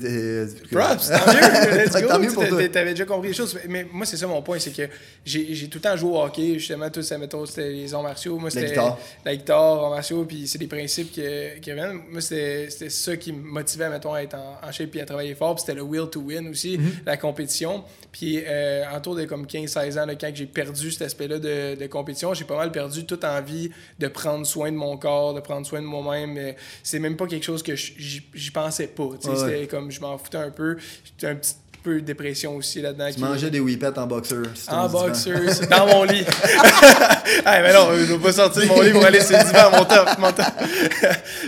Props, 0.72 1.10
tant 1.10 1.34
mieux, 1.34 1.78
let's 1.86 1.94
go. 2.02 2.08
Tant 2.08 2.20
mieux 2.20 2.28
Tu 2.28 2.34
pour 2.36 2.44
t'a- 2.44 2.50
toi. 2.50 2.70
T'avais 2.70 2.92
déjà 2.92 3.06
compris 3.06 3.30
les 3.30 3.34
choses. 3.34 3.58
Mais 3.68 3.84
moi, 3.92 4.06
c'est 4.06 4.18
ça 4.18 4.28
mon 4.28 4.42
point, 4.44 4.60
c'est 4.60 4.70
que 4.72 4.84
j'ai 5.26 5.68
tout 5.70 5.80
le 5.80 5.82
temps 5.82 5.98
joué 5.98 6.12
au 6.12 6.22
hockey. 6.22 6.54
Justement, 6.60 6.88
tout 6.92 7.02
ça, 7.02 7.18
mettons, 7.18 7.44
c'était 7.48 7.72
les 7.72 7.92
arts 7.96 8.04
martiaux. 8.04 8.38
Moi, 8.38 8.52
c'était 8.52 8.68
guitare. 8.68 9.00
la 9.26 9.36
guitare, 9.36 9.84
arts 9.86 9.90
martiaux, 9.90 10.24
puis 10.26 10.48
c'est 10.48 10.60
des 10.60 10.68
principes 10.68 11.12
qui, 11.12 11.22
qui 11.62 11.72
reviennent. 11.72 12.00
Moi, 12.12 12.22
c'était 12.22 12.90
ça 12.90 13.18
qui 13.18 13.32
me 13.34 13.42
motivait, 13.42 13.90
mettons, 13.90 14.14
à 14.14 14.22
être 14.22 14.36
en, 14.36 14.60
en 14.68 14.72
shape 14.72 14.92
puis 14.92 15.02
à 15.02 15.06
travailler 15.06 15.34
fort. 15.34 15.56
Puis 15.56 15.62
c'était 15.66 15.76
le 15.78 15.84
will 15.84 16.08
to 16.12 16.20
win 16.22 16.48
aussi, 16.50 16.78
Mm-hmm. 16.78 17.06
la 17.06 17.18
compétition. 17.18 17.84
Puis 18.12 18.44
euh, 18.46 18.84
en 18.94 19.00
tour 19.02 19.16
de 19.16 19.26
comme 19.26 19.46
15-16 19.46 20.00
ans, 20.00 20.06
là, 20.06 20.14
quand 20.16 20.30
j'ai 20.34 20.46
perdu 20.46 20.92
cet 20.92 21.02
aspect-là 21.04 21.40
de, 21.40 21.76
de 21.76 21.88
compétition, 21.88 22.34
j'ai 22.36 22.46
pas 22.46 22.58
mal 22.58 22.72
perdu 22.72 23.06
toute 23.06 23.24
envie 23.24 23.72
de 24.00 24.08
prendre 24.08 24.46
soin 24.46 24.72
de 24.72 24.78
mon 24.78 24.98
corps, 24.98 25.34
de 25.34 25.40
prendre 25.40 25.66
soin 25.66 25.82
de 25.82 25.86
moi-même. 25.88 26.54
C'est 26.84 27.00
même 27.00 27.16
pas 27.18 27.26
quelque 27.26 27.44
chose 27.44 27.64
que 27.64 27.76
j'y 27.76 28.52
pensais 28.54 28.88
pas. 28.88 29.10
Ouais. 29.26 29.36
C'était 29.38 29.68
comme 29.68 29.92
je 29.92 30.00
m'en 30.02 30.18
foutais 30.18 30.38
un 30.38 30.52
peu. 30.52 30.78
J'étais 31.06 31.28
un 31.28 31.36
petit 31.36 31.56
peu 31.84 31.96
de 31.96 32.06
dépression 32.06 32.56
aussi 32.56 32.82
là-dedans. 32.82 33.10
Tu 33.14 33.20
mangeais 33.20 33.50
des 33.50 33.60
whippets 33.60 33.98
en 34.00 34.08
ton 34.08 34.18
En 34.18 34.24
c'est 35.14 35.70
dans 35.70 35.88
mon 35.88 36.04
lit. 36.04 36.26
ah, 37.46 37.62
mais 37.62 37.74
non, 37.74 37.90
je 37.94 38.02
ne 38.02 38.06
vais 38.06 38.18
pas 38.18 38.32
sortir 38.32 38.64
de 38.64 38.68
mon 38.68 38.82
lit 38.82 38.92
pour 38.92 39.06
aller 39.06 39.22
sur 39.22 39.38
le 39.38 39.44
divan, 39.44 39.70
mon 39.72 39.86
top, 39.86 40.18
mon 40.18 40.32
top. 40.32 40.46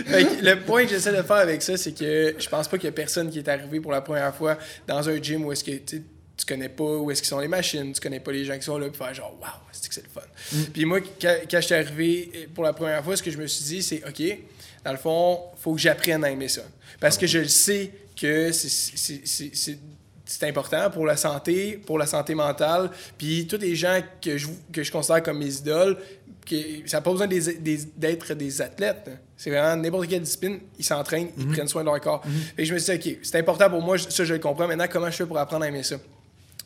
Le 0.42 0.54
point 0.64 0.84
que 0.84 0.90
j'essaie 0.90 1.16
de 1.16 1.22
faire 1.22 1.36
avec 1.36 1.62
ça, 1.62 1.76
c'est 1.76 1.92
que 1.92 2.34
je 2.38 2.48
pense 2.48 2.68
pas 2.68 2.76
qu'il 2.76 2.86
y 2.86 2.90
a 2.90 2.92
personne 2.92 3.30
qui 3.30 3.38
est 3.38 3.48
arrivé 3.48 3.80
pour 3.80 3.92
la 3.92 4.02
première 4.02 4.34
fois 4.34 4.58
dans 4.86 5.08
un 5.08 5.20
gym 5.20 5.44
où 5.46 5.52
est-ce 5.52 5.64
que 5.64 5.72
tu 5.72 6.02
connais 6.46 6.68
pas 6.68 6.84
où 6.84 7.10
est-ce 7.10 7.22
qu'ils 7.22 7.30
sont 7.30 7.40
les 7.40 7.48
machines, 7.48 7.92
tu 7.92 8.00
connais 8.00 8.20
pas 8.20 8.30
les 8.30 8.44
gens 8.44 8.56
qui 8.56 8.64
sont 8.64 8.78
là, 8.78 8.88
puis 8.88 8.98
faire 8.98 9.14
genre, 9.14 9.36
waouh, 9.40 9.50
c'est 9.72 9.88
que 9.88 9.94
c'est 9.94 10.04
le 10.04 10.10
fun. 10.10 10.66
Puis 10.72 10.84
moi, 10.84 11.00
quand, 11.20 11.34
quand 11.50 11.60
je 11.60 11.66
suis 11.66 11.74
arrivé 11.74 12.48
pour 12.54 12.62
la 12.62 12.72
première 12.72 13.02
fois, 13.02 13.16
ce 13.16 13.22
que 13.22 13.30
je 13.30 13.38
me 13.38 13.46
suis 13.46 13.64
dit, 13.64 13.82
c'est, 13.82 14.02
OK, 14.06 14.22
dans 14.86 14.92
le 14.92 14.98
fond, 14.98 15.40
faut 15.56 15.74
que 15.74 15.80
j'apprenne 15.80 16.22
à 16.24 16.30
aimer 16.30 16.46
ça. 16.46 16.62
Parce 17.00 17.18
que 17.18 17.26
je 17.26 17.38
le 17.40 17.48
sais 17.48 17.90
que 18.14 18.52
c'est- 18.52 19.74
important 20.42 20.90
pour 20.90 21.06
la 21.06 21.16
santé, 21.16 21.80
pour 21.84 21.98
la 21.98 22.06
santé 22.06 22.36
mentale. 22.36 22.90
Puis 23.18 23.48
tous 23.48 23.58
les 23.58 23.74
gens 23.74 24.00
que 24.22 24.38
je, 24.38 24.46
que 24.72 24.84
je 24.84 24.92
considère 24.92 25.22
comme 25.24 25.38
mes 25.38 25.52
idoles, 25.56 25.96
que, 26.48 26.54
ça 26.86 26.98
n'a 26.98 27.00
pas 27.00 27.10
besoin 27.10 27.26
d'être 27.26 28.34
des 28.34 28.62
athlètes. 28.62 29.08
hein. 29.08 29.16
C'est 29.36 29.50
vraiment 29.50 29.74
n'importe 29.82 30.06
quelle 30.08 30.22
discipline, 30.22 30.60
ils 30.78 30.84
s'entraînent, 30.84 31.30
ils 31.36 31.48
prennent 31.48 31.66
soin 31.68 31.82
de 31.82 31.86
leur 31.86 32.00
corps. 32.00 32.22
Fait 32.56 32.62
que 32.62 32.64
je 32.68 32.74
me 32.74 32.78
suis 32.78 32.96
dit, 32.98 33.10
OK, 33.14 33.18
c'est 33.24 33.38
important 33.38 33.68
pour 33.68 33.82
moi, 33.82 33.98
ça 33.98 34.24
je 34.24 34.34
le 34.34 34.38
comprends. 34.40 34.68
Maintenant, 34.68 34.86
comment 34.90 35.10
je 35.10 35.16
fais 35.16 35.26
pour 35.26 35.36
apprendre 35.38 35.64
à 35.64 35.68
aimer 35.68 35.82
ça? 35.82 35.96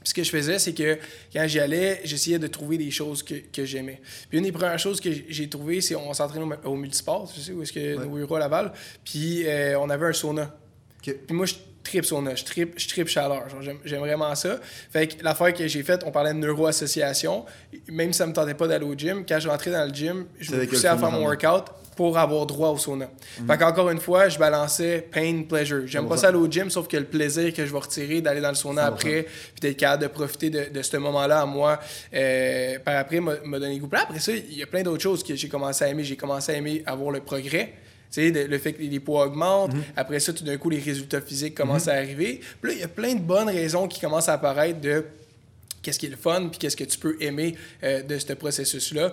Puis 0.00 0.08
ce 0.08 0.14
que 0.14 0.22
je 0.22 0.30
faisais, 0.30 0.58
c'est 0.58 0.72
que 0.72 0.98
quand 1.32 1.46
j'y 1.46 1.60
allais, 1.60 2.00
j'essayais 2.04 2.38
de 2.38 2.46
trouver 2.46 2.78
des 2.78 2.90
choses 2.90 3.22
que, 3.22 3.34
que 3.34 3.64
j'aimais. 3.64 4.00
Puis 4.28 4.38
une 4.38 4.44
des 4.44 4.52
premières 4.52 4.78
choses 4.78 5.00
que 5.00 5.10
j'ai 5.28 5.48
trouvées, 5.48 5.80
c'est 5.80 5.94
on 5.94 6.12
s'entraînait 6.14 6.56
au, 6.64 6.70
au 6.70 6.76
multisport, 6.76 7.30
tu 7.32 7.40
sais, 7.40 7.52
où 7.52 7.62
est-ce 7.62 7.72
que 7.72 7.96
nos 7.96 8.08
bureaux 8.08 8.36
à 8.36 8.40
Laval. 8.40 8.72
Puis 9.04 9.46
euh, 9.46 9.78
on 9.78 9.90
avait 9.90 10.06
un 10.06 10.12
sauna. 10.12 10.54
Puis 11.02 11.14
moi, 11.30 11.46
je 11.46 11.54
tripe 11.82 12.04
sauna, 12.04 12.34
je 12.34 12.44
tripe, 12.44 12.78
je 12.78 12.88
tripe 12.88 13.08
chaleur. 13.08 13.44
J'aime, 13.84 14.00
vraiment 14.00 14.34
ça. 14.34 14.58
Fait 14.90 15.06
que 15.06 15.22
l'affaire 15.22 15.52
que 15.52 15.66
j'ai 15.66 15.82
faite, 15.82 16.02
on 16.06 16.10
parlait 16.10 16.32
de 16.32 16.38
neuroassociation. 16.38 17.44
Même 17.88 18.12
si 18.12 18.18
ça 18.18 18.26
me 18.26 18.32
tentait 18.32 18.54
pas 18.54 18.68
d'aller 18.68 18.84
au 18.86 18.94
gym, 18.94 19.24
quand 19.26 19.38
je 19.38 19.48
rentrais 19.48 19.70
dans 19.70 19.86
le 19.86 19.94
gym, 19.94 20.26
je 20.38 20.52
me 20.52 20.66
poussais 20.66 20.88
à 20.88 20.96
faire 20.96 21.10
mon 21.10 21.24
workout 21.24 21.64
pour 22.00 22.16
avoir 22.16 22.46
droit 22.46 22.70
au 22.70 22.78
sauna. 22.78 23.10
Fait 23.46 23.58
qu'encore 23.58 23.90
une 23.90 24.00
fois, 24.00 24.30
je 24.30 24.38
balançais 24.38 25.06
pain, 25.12 25.42
pleasure. 25.46 25.82
J'aime 25.84 26.08
pas 26.08 26.14
100%. 26.14 26.18
ça 26.18 26.28
aller 26.28 26.38
au 26.38 26.50
gym, 26.50 26.70
sauf 26.70 26.88
que 26.88 26.96
le 26.96 27.04
plaisir 27.04 27.52
que 27.52 27.66
je 27.66 27.70
vais 27.70 27.78
retirer 27.78 28.22
d'aller 28.22 28.40
dans 28.40 28.48
le 28.48 28.54
sauna 28.54 28.84
100%. 28.84 28.88
après, 28.88 29.22
puis 29.24 29.60
d'être 29.60 29.76
capable 29.76 30.04
de 30.04 30.08
profiter 30.08 30.48
de, 30.48 30.70
de 30.72 30.80
ce 30.80 30.96
moment-là 30.96 31.42
à 31.42 31.44
moi, 31.44 31.78
euh, 32.14 32.78
par 32.78 32.96
après, 32.96 33.20
m'a 33.20 33.34
m'a 33.44 33.58
donné 33.58 33.78
goût. 33.78 33.90
Après 33.92 34.18
ça, 34.18 34.32
il 34.32 34.56
y 34.56 34.62
a 34.62 34.66
plein 34.66 34.82
d'autres 34.82 35.02
choses 35.02 35.22
que 35.22 35.34
j'ai 35.34 35.50
commencé 35.50 35.84
à 35.84 35.88
aimer. 35.88 36.02
J'ai 36.02 36.16
commencé 36.16 36.52
à 36.52 36.54
aimer 36.54 36.82
avoir 36.86 37.10
le 37.10 37.20
progrès. 37.20 37.74
Tu 38.10 38.32
sais, 38.32 38.46
le 38.46 38.58
fait 38.58 38.72
que 38.72 38.80
les 38.80 38.98
poids 38.98 39.26
augmentent. 39.26 39.74
Mhm. 39.74 39.82
Après 39.94 40.20
ça, 40.20 40.32
tout 40.32 40.44
d'un 40.44 40.56
coup, 40.56 40.70
les 40.70 40.80
résultats 40.80 41.20
physiques 41.20 41.54
commencent 41.54 41.88
à 41.88 41.96
arriver. 41.96 42.40
Puis 42.62 42.70
là, 42.70 42.76
il 42.78 42.80
y 42.80 42.84
a 42.84 42.88
plein 42.88 43.14
de 43.14 43.20
bonnes 43.20 43.50
raisons 43.50 43.86
qui 43.88 44.00
commencent 44.00 44.30
à 44.30 44.32
apparaître 44.32 44.80
de 44.80 45.04
qu'est-ce 45.82 45.98
qui 45.98 46.06
est 46.06 46.10
le 46.10 46.16
fun, 46.16 46.48
puis 46.50 46.58
qu'est-ce 46.58 46.76
que 46.76 46.84
tu 46.84 46.98
peux 46.98 47.16
aimer 47.20 47.56
euh, 47.82 48.02
de 48.02 48.18
ce 48.18 48.32
processus-là. 48.32 49.12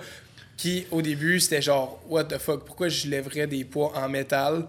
Qui, 0.58 0.88
au 0.90 1.04
début, 1.04 1.40
c'était 1.40 1.62
genre, 1.62 2.04
what 2.10 2.26
the 2.26 2.40
fuck, 2.40 2.66
pourquoi 2.66 2.90
je 2.90 3.08
lèverais 3.08 3.46
des 3.46 3.64
poids 3.64 3.94
en 3.96 4.10
métal? 4.10 4.68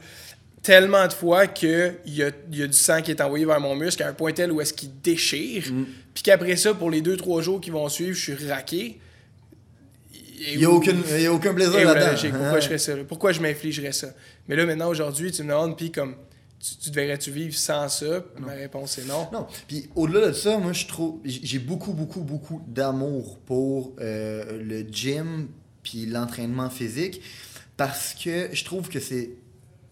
Tellement 0.62 1.06
de 1.06 1.12
fois 1.12 1.46
qu'il 1.46 1.94
y 2.06 2.22
a, 2.22 2.30
il 2.50 2.58
y 2.58 2.62
a 2.62 2.66
du 2.66 2.76
sang 2.76 3.00
qui 3.00 3.10
est 3.10 3.22
envoyé 3.22 3.46
vers 3.46 3.58
mon 3.58 3.74
muscle 3.74 4.02
à 4.02 4.08
un 4.08 4.12
point 4.12 4.32
tel 4.32 4.52
où 4.52 4.60
est-ce 4.60 4.74
qu'il 4.74 5.00
déchire, 5.00 5.64
puis 6.12 6.22
qu'après 6.22 6.56
ça, 6.56 6.74
pour 6.74 6.90
les 6.90 7.00
deux, 7.00 7.16
trois 7.16 7.40
jours 7.40 7.60
qui 7.60 7.70
vont 7.70 7.88
suivre, 7.88 8.12
je 8.12 8.34
suis 8.34 8.48
raqué. 8.48 9.00
Il 10.40 10.58
n'y 10.58 10.66
a, 10.66 10.70
il 11.18 11.26
a 11.26 11.32
aucun 11.32 11.54
plaisir 11.54 11.84
là-dedans. 11.84 12.38
pourquoi 12.38 12.60
je 12.60 12.76
ça? 12.76 12.92
Pourquoi 13.08 13.32
je 13.32 13.40
m'infligerais 13.40 13.92
ça? 13.92 14.08
Mais 14.46 14.56
là, 14.56 14.66
maintenant, 14.66 14.88
aujourd'hui, 14.88 15.32
tu 15.32 15.42
me 15.42 15.48
demandes, 15.48 15.76
puis 15.76 15.90
comme, 15.90 16.14
tu, 16.60 16.76
tu 16.76 16.90
devrais-tu 16.90 17.30
vivre 17.30 17.54
sans 17.54 17.88
ça? 17.88 18.24
Ma 18.38 18.52
réponse 18.52 18.98
est 18.98 19.04
non. 19.04 19.28
Non. 19.32 19.46
Puis 19.66 19.88
au-delà 19.94 20.28
de 20.28 20.32
ça, 20.32 20.58
moi, 20.58 20.72
je 20.72 20.86
trouve. 20.86 21.20
J'ai 21.24 21.58
beaucoup, 21.58 21.92
beaucoup, 21.92 22.20
beaucoup 22.20 22.62
d'amour 22.66 23.38
pour 23.46 23.94
euh, 24.00 24.62
le 24.62 24.82
gym 24.90 25.48
puis 25.88 26.04
l'entraînement 26.04 26.68
physique 26.68 27.22
parce 27.76 28.14
que 28.14 28.50
je 28.52 28.64
trouve 28.64 28.88
que 28.88 29.00
c'est 29.00 29.30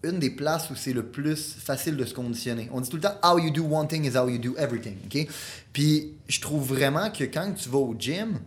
une 0.03 0.19
des 0.19 0.29
places 0.29 0.69
où 0.69 0.75
c'est 0.75 0.93
le 0.93 1.03
plus 1.03 1.55
facile 1.57 1.97
de 1.97 2.05
se 2.05 2.13
conditionner. 2.13 2.69
On 2.71 2.81
dit 2.81 2.89
tout 2.89 2.97
le 2.97 3.01
temps 3.01 3.15
how 3.23 3.39
you 3.39 3.49
do 3.49 3.63
one 3.63 3.87
thing 3.87 4.05
is 4.05 4.15
how 4.15 4.29
you 4.29 4.37
do 4.37 4.55
everything. 4.57 4.97
OK? 5.05 5.27
Puis 5.73 6.13
je 6.27 6.39
trouve 6.39 6.67
vraiment 6.67 7.09
que 7.09 7.23
quand 7.23 7.51
tu 7.53 7.69
vas 7.69 7.79
au 7.79 7.95
gym, 7.97 8.39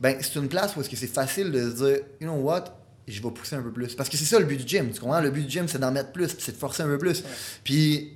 ben 0.00 0.16
c'est 0.20 0.34
une 0.36 0.48
place 0.48 0.74
où 0.74 0.80
est-ce 0.80 0.90
que 0.90 0.96
c'est 0.96 1.06
facile 1.06 1.52
de 1.52 1.70
se 1.70 1.76
dire, 1.76 1.96
you 2.20 2.26
know 2.26 2.40
what, 2.40 2.64
je 3.06 3.22
vais 3.22 3.30
pousser 3.30 3.54
un 3.54 3.62
peu 3.62 3.70
plus. 3.70 3.94
Parce 3.94 4.08
que 4.08 4.16
c'est 4.16 4.24
ça 4.24 4.40
le 4.40 4.46
but 4.46 4.56
du 4.56 4.66
gym, 4.66 4.90
tu 4.90 5.00
comprends? 5.00 5.20
Le 5.20 5.30
but 5.30 5.44
du 5.44 5.50
gym, 5.50 5.68
c'est 5.68 5.78
d'en 5.78 5.92
mettre 5.92 6.10
plus, 6.10 6.34
c'est 6.38 6.52
de 6.52 6.56
forcer 6.56 6.82
un 6.82 6.88
peu 6.88 6.98
plus. 6.98 7.22
Puis 7.62 8.14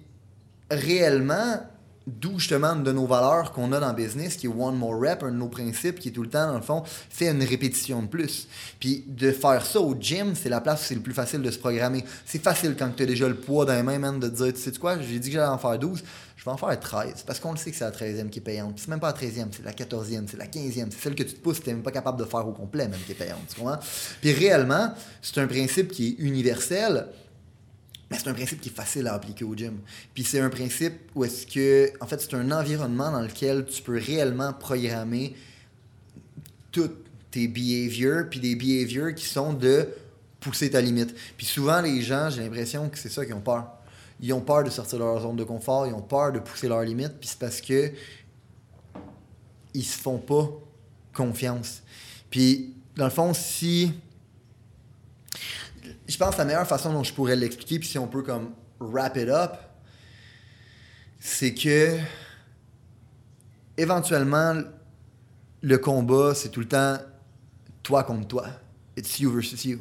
réellement, 0.69 1.61
d'où 2.07 2.39
justement 2.39 2.69
une 2.69 2.83
de 2.83 2.93
nos 2.93 3.07
valeurs 3.07 3.53
qu'on 3.53 3.73
a 3.73 3.81
dans 3.81 3.89
le 3.89 3.95
business, 3.95 4.37
qui 4.37 4.47
est 4.47 4.51
One 4.51 4.77
More 4.77 5.01
Rep, 5.01 5.23
un 5.23 5.31
de 5.31 5.37
nos 5.37 5.49
principes 5.49 5.99
qui 5.99 6.09
est 6.09 6.13
tout 6.13 6.23
le 6.23 6.29
temps, 6.29 6.47
dans 6.47 6.57
le 6.57 6.63
fond, 6.63 6.83
fait 6.85 7.29
une 7.29 7.43
répétition 7.43 8.03
de 8.03 8.09
plus. 8.09 8.47
Puis 8.79 9.05
de 9.07 9.33
faire 9.33 9.65
ça 9.65 9.81
au 9.81 9.95
gym, 9.99 10.35
c'est 10.35 10.49
la 10.49 10.61
place 10.61 10.83
où 10.83 10.85
c'est 10.85 10.95
le 10.95 11.01
plus 11.01 11.15
facile 11.15 11.43
de 11.43 11.51
se 11.51 11.59
programmer. 11.59 12.05
C'est 12.27 12.43
facile 12.43 12.77
quand 12.79 12.91
tu 12.95 13.03
as 13.03 13.07
déjà 13.07 13.29
le 13.29 13.37
poids 13.37 13.65
dans 13.65 13.75
les 13.75 13.83
mains, 13.83 13.99
man, 13.99 14.21
de 14.21 14.29
dire, 14.29 14.53
tu 14.53 14.61
sais 14.61 14.73
quoi, 14.73 14.99
j'ai 15.01 15.19
dit 15.19 15.29
que 15.29 15.35
j'allais 15.35 15.47
en 15.47 15.59
faire 15.59 15.79
12, 15.79 16.03
je 16.37 16.45
vais 16.45 16.51
en 16.51 16.57
faire 16.59 16.79
13. 16.79 17.23
Parce 17.27 17.41
qu'on 17.41 17.53
le 17.53 17.57
sait 17.57 17.71
que 17.71 17.77
c'est 17.77 17.85
la 17.85 17.91
13e 17.91 18.29
qui 18.29 18.41
est 18.41 18.43
payante. 18.43 18.75
C'est 18.77 18.89
même 18.89 19.01
pas 19.01 19.13
la 19.13 19.29
13e, 19.29 19.47
c'est 19.51 19.65
la 19.65 19.73
14e, 19.73 20.25
c'est 20.31 20.37
la 20.37 20.47
15e. 20.47 20.89
C'est 20.91 21.01
celle 21.01 21.15
que 21.15 21.23
tu 21.23 21.35
te 21.35 21.41
pousses, 21.41 21.63
tu 21.63 21.71
même 21.71 21.83
pas 21.83 21.91
capable 21.91 22.19
de 22.19 22.25
faire 22.25 22.47
au 22.47 22.53
complet, 22.53 22.87
même, 22.87 23.01
qui 23.07 23.13
est 23.13 23.15
payante. 23.15 23.41
Tu 23.49 23.61
comprends? 23.61 23.79
Puis 24.21 24.33
réellement, 24.33 24.93
c'est 25.23 25.39
un 25.39 25.47
principe 25.47 25.91
qui 25.91 26.09
est 26.09 26.23
universel. 26.23 27.07
C'est 28.19 28.29
un 28.29 28.35
principe 28.35 28.61
qui 28.61 28.69
est 28.69 28.73
facile 28.73 29.07
à 29.07 29.15
appliquer 29.15 29.45
au 29.45 29.55
gym. 29.55 29.79
Puis 30.15 30.25
c'est 30.25 30.41
un 30.41 30.51
principe 30.51 30.95
où 31.15 31.25
est-ce 31.25 31.47
que, 31.47 31.93
en 32.01 32.07
fait, 32.07 32.21
c'est 32.21 32.35
un 32.35 32.51
environnement 32.51 33.11
dans 33.11 33.23
lequel 33.23 33.65
tu 33.67 33.83
peux 33.83 33.99
réellement 33.99 34.53
programmer 34.53 35.35
tous 36.73 36.91
tes 37.31 37.49
behaviors, 37.49 38.25
puis 38.31 38.41
des 38.41 38.57
behaviors 38.57 39.15
qui 39.15 39.25
sont 39.25 39.53
de 39.53 39.89
pousser 40.41 40.71
ta 40.71 40.81
limite. 40.81 41.15
Puis 41.37 41.47
souvent, 41.47 41.81
les 41.81 42.03
gens, 42.03 42.31
j'ai 42.31 42.43
l'impression 42.43 42.89
que 42.89 42.99
c'est 42.99 43.09
ça 43.09 43.25
qu'ils 43.25 43.35
ont 43.35 43.41
peur. 43.41 43.69
Ils 44.21 44.33
ont 44.33 44.41
peur 44.41 44.63
de 44.63 44.71
sortir 44.71 44.99
de 44.99 45.05
leur 45.05 45.21
zone 45.21 45.37
de 45.37 45.45
confort, 45.45 45.87
ils 45.87 45.95
ont 45.95 46.03
peur 46.03 46.33
de 46.33 46.39
pousser 46.39 46.69
leurs 46.69 46.83
limites, 46.83 47.15
puis 47.19 47.29
c'est 47.29 47.39
parce 47.39 47.61
que 47.61 47.91
ils 49.75 49.85
se 49.85 49.99
font 49.99 50.19
pas 50.19 50.49
confiance. 51.13 51.83
Puis, 52.31 52.75
dans 52.97 53.05
le 53.05 53.11
fond, 53.11 53.35
si 53.35 53.93
je 56.07 56.17
pense 56.17 56.35
que 56.35 56.39
la 56.39 56.45
meilleure 56.45 56.67
façon 56.67 56.93
dont 56.93 57.03
je 57.03 57.13
pourrais 57.13 57.37
l'expliquer, 57.37 57.79
puis 57.79 57.89
si 57.89 57.99
on 57.99 58.07
peut 58.07 58.23
comme 58.23 58.53
wrap 58.81 59.17
it 59.17 59.29
up, 59.29 59.53
c'est 61.19 61.55
que 61.55 61.99
éventuellement, 63.77 64.55
le 65.63 65.79
combat, 65.79 66.35
c'est 66.35 66.51
tout 66.51 66.61
le 66.61 66.69
temps 66.69 66.99
toi 67.83 68.05
contre 68.05 68.29
toi. 68.29 68.47
It's 68.97 69.19
you 69.19 69.31
versus 69.31 69.65
you. 69.65 69.81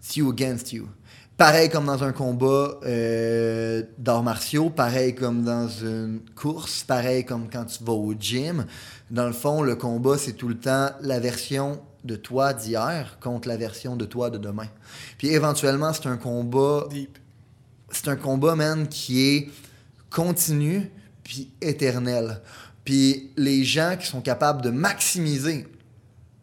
It's 0.00 0.16
you 0.16 0.30
against 0.30 0.72
you. 0.72 0.88
Pareil 1.36 1.68
comme 1.68 1.86
dans 1.86 2.04
un 2.04 2.12
combat 2.12 2.78
euh, 2.84 3.82
d'arts 3.98 4.22
martiaux, 4.22 4.70
pareil 4.70 5.16
comme 5.16 5.42
dans 5.42 5.66
une 5.66 6.20
course, 6.36 6.84
pareil 6.84 7.24
comme 7.24 7.48
quand 7.50 7.64
tu 7.64 7.82
vas 7.82 7.92
au 7.92 8.14
gym. 8.14 8.66
Dans 9.10 9.26
le 9.26 9.32
fond, 9.32 9.62
le 9.62 9.74
combat, 9.74 10.16
c'est 10.16 10.34
tout 10.34 10.46
le 10.46 10.56
temps 10.56 10.90
la 11.00 11.18
version 11.18 11.80
de 12.04 12.16
toi 12.16 12.52
d'hier 12.52 13.18
contre 13.20 13.48
la 13.48 13.56
version 13.56 13.96
de 13.96 14.04
toi 14.04 14.30
de 14.30 14.38
demain. 14.38 14.68
Puis 15.18 15.28
éventuellement, 15.28 15.92
c'est 15.92 16.06
un 16.06 16.16
combat 16.16 16.86
c'est 17.94 18.08
un 18.08 18.16
combat, 18.16 18.56
man, 18.56 18.88
qui 18.88 19.20
est 19.20 19.50
continu 20.10 20.90
puis 21.22 21.50
éternel. 21.60 22.40
Puis 22.84 23.30
les 23.36 23.64
gens 23.64 23.96
qui 23.98 24.06
sont 24.06 24.20
capables 24.20 24.62
de 24.62 24.70
maximiser 24.70 25.66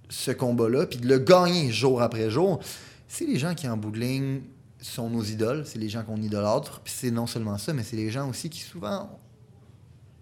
ce 0.09 0.31
combat-là 0.31 0.85
puis 0.87 0.99
de 0.99 1.07
le 1.07 1.19
gagner 1.19 1.71
jour 1.71 2.01
après 2.01 2.29
jour, 2.29 2.59
c'est 3.07 3.25
les 3.25 3.37
gens 3.37 3.53
qui, 3.53 3.67
en 3.67 3.77
bout 3.77 3.91
de 3.91 3.99
ligne, 3.99 4.41
sont 4.81 5.09
nos 5.09 5.23
idoles. 5.23 5.63
C'est 5.65 5.77
les 5.77 5.89
gens 5.89 6.03
qu'on 6.03 6.17
idolâtre. 6.17 6.79
Puis 6.79 6.93
c'est 6.95 7.11
non 7.11 7.27
seulement 7.27 7.57
ça, 7.57 7.73
mais 7.73 7.83
c'est 7.83 7.97
les 7.97 8.09
gens 8.09 8.29
aussi 8.29 8.49
qui 8.49 8.61
souvent 8.61 9.19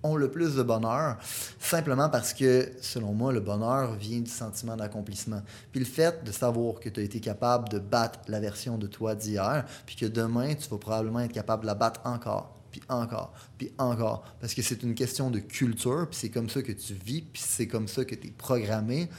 ont 0.03 0.15
le 0.15 0.31
plus 0.31 0.55
de 0.55 0.63
bonheur, 0.63 1.17
simplement 1.59 2.09
parce 2.09 2.33
que, 2.33 2.71
selon 2.81 3.13
moi, 3.13 3.33
le 3.33 3.39
bonheur 3.39 3.93
vient 3.95 4.19
du 4.19 4.29
sentiment 4.29 4.75
d'accomplissement. 4.75 5.41
Puis 5.71 5.79
le 5.79 5.85
fait 5.85 6.23
de 6.23 6.31
savoir 6.31 6.79
que 6.79 6.89
tu 6.89 6.99
as 6.99 7.03
été 7.03 7.19
capable 7.19 7.69
de 7.69 7.79
battre 7.79 8.19
la 8.27 8.39
version 8.39 8.77
de 8.77 8.87
toi 8.87 9.15
d'hier, 9.15 9.65
puis 9.85 9.95
que 9.95 10.05
demain, 10.05 10.55
tu 10.55 10.69
vas 10.69 10.77
probablement 10.77 11.19
être 11.19 11.33
capable 11.33 11.63
de 11.63 11.67
la 11.67 11.75
battre 11.75 12.01
encore, 12.05 12.55
puis 12.71 12.81
encore, 12.87 13.33
puis 13.57 13.71
encore, 13.77 14.23
parce 14.39 14.53
que 14.53 14.61
c'est 14.61 14.83
une 14.83 14.95
question 14.95 15.29
de 15.29 15.39
culture, 15.39 16.07
puis 16.09 16.19
c'est 16.19 16.29
comme 16.29 16.49
ça 16.49 16.61
que 16.61 16.71
tu 16.71 16.93
vis, 16.93 17.21
puis 17.21 17.41
c'est 17.45 17.67
comme 17.67 17.87
ça 17.87 18.05
que 18.05 18.15
tu 18.15 18.27
es 18.27 18.31
programmé, 18.31 19.09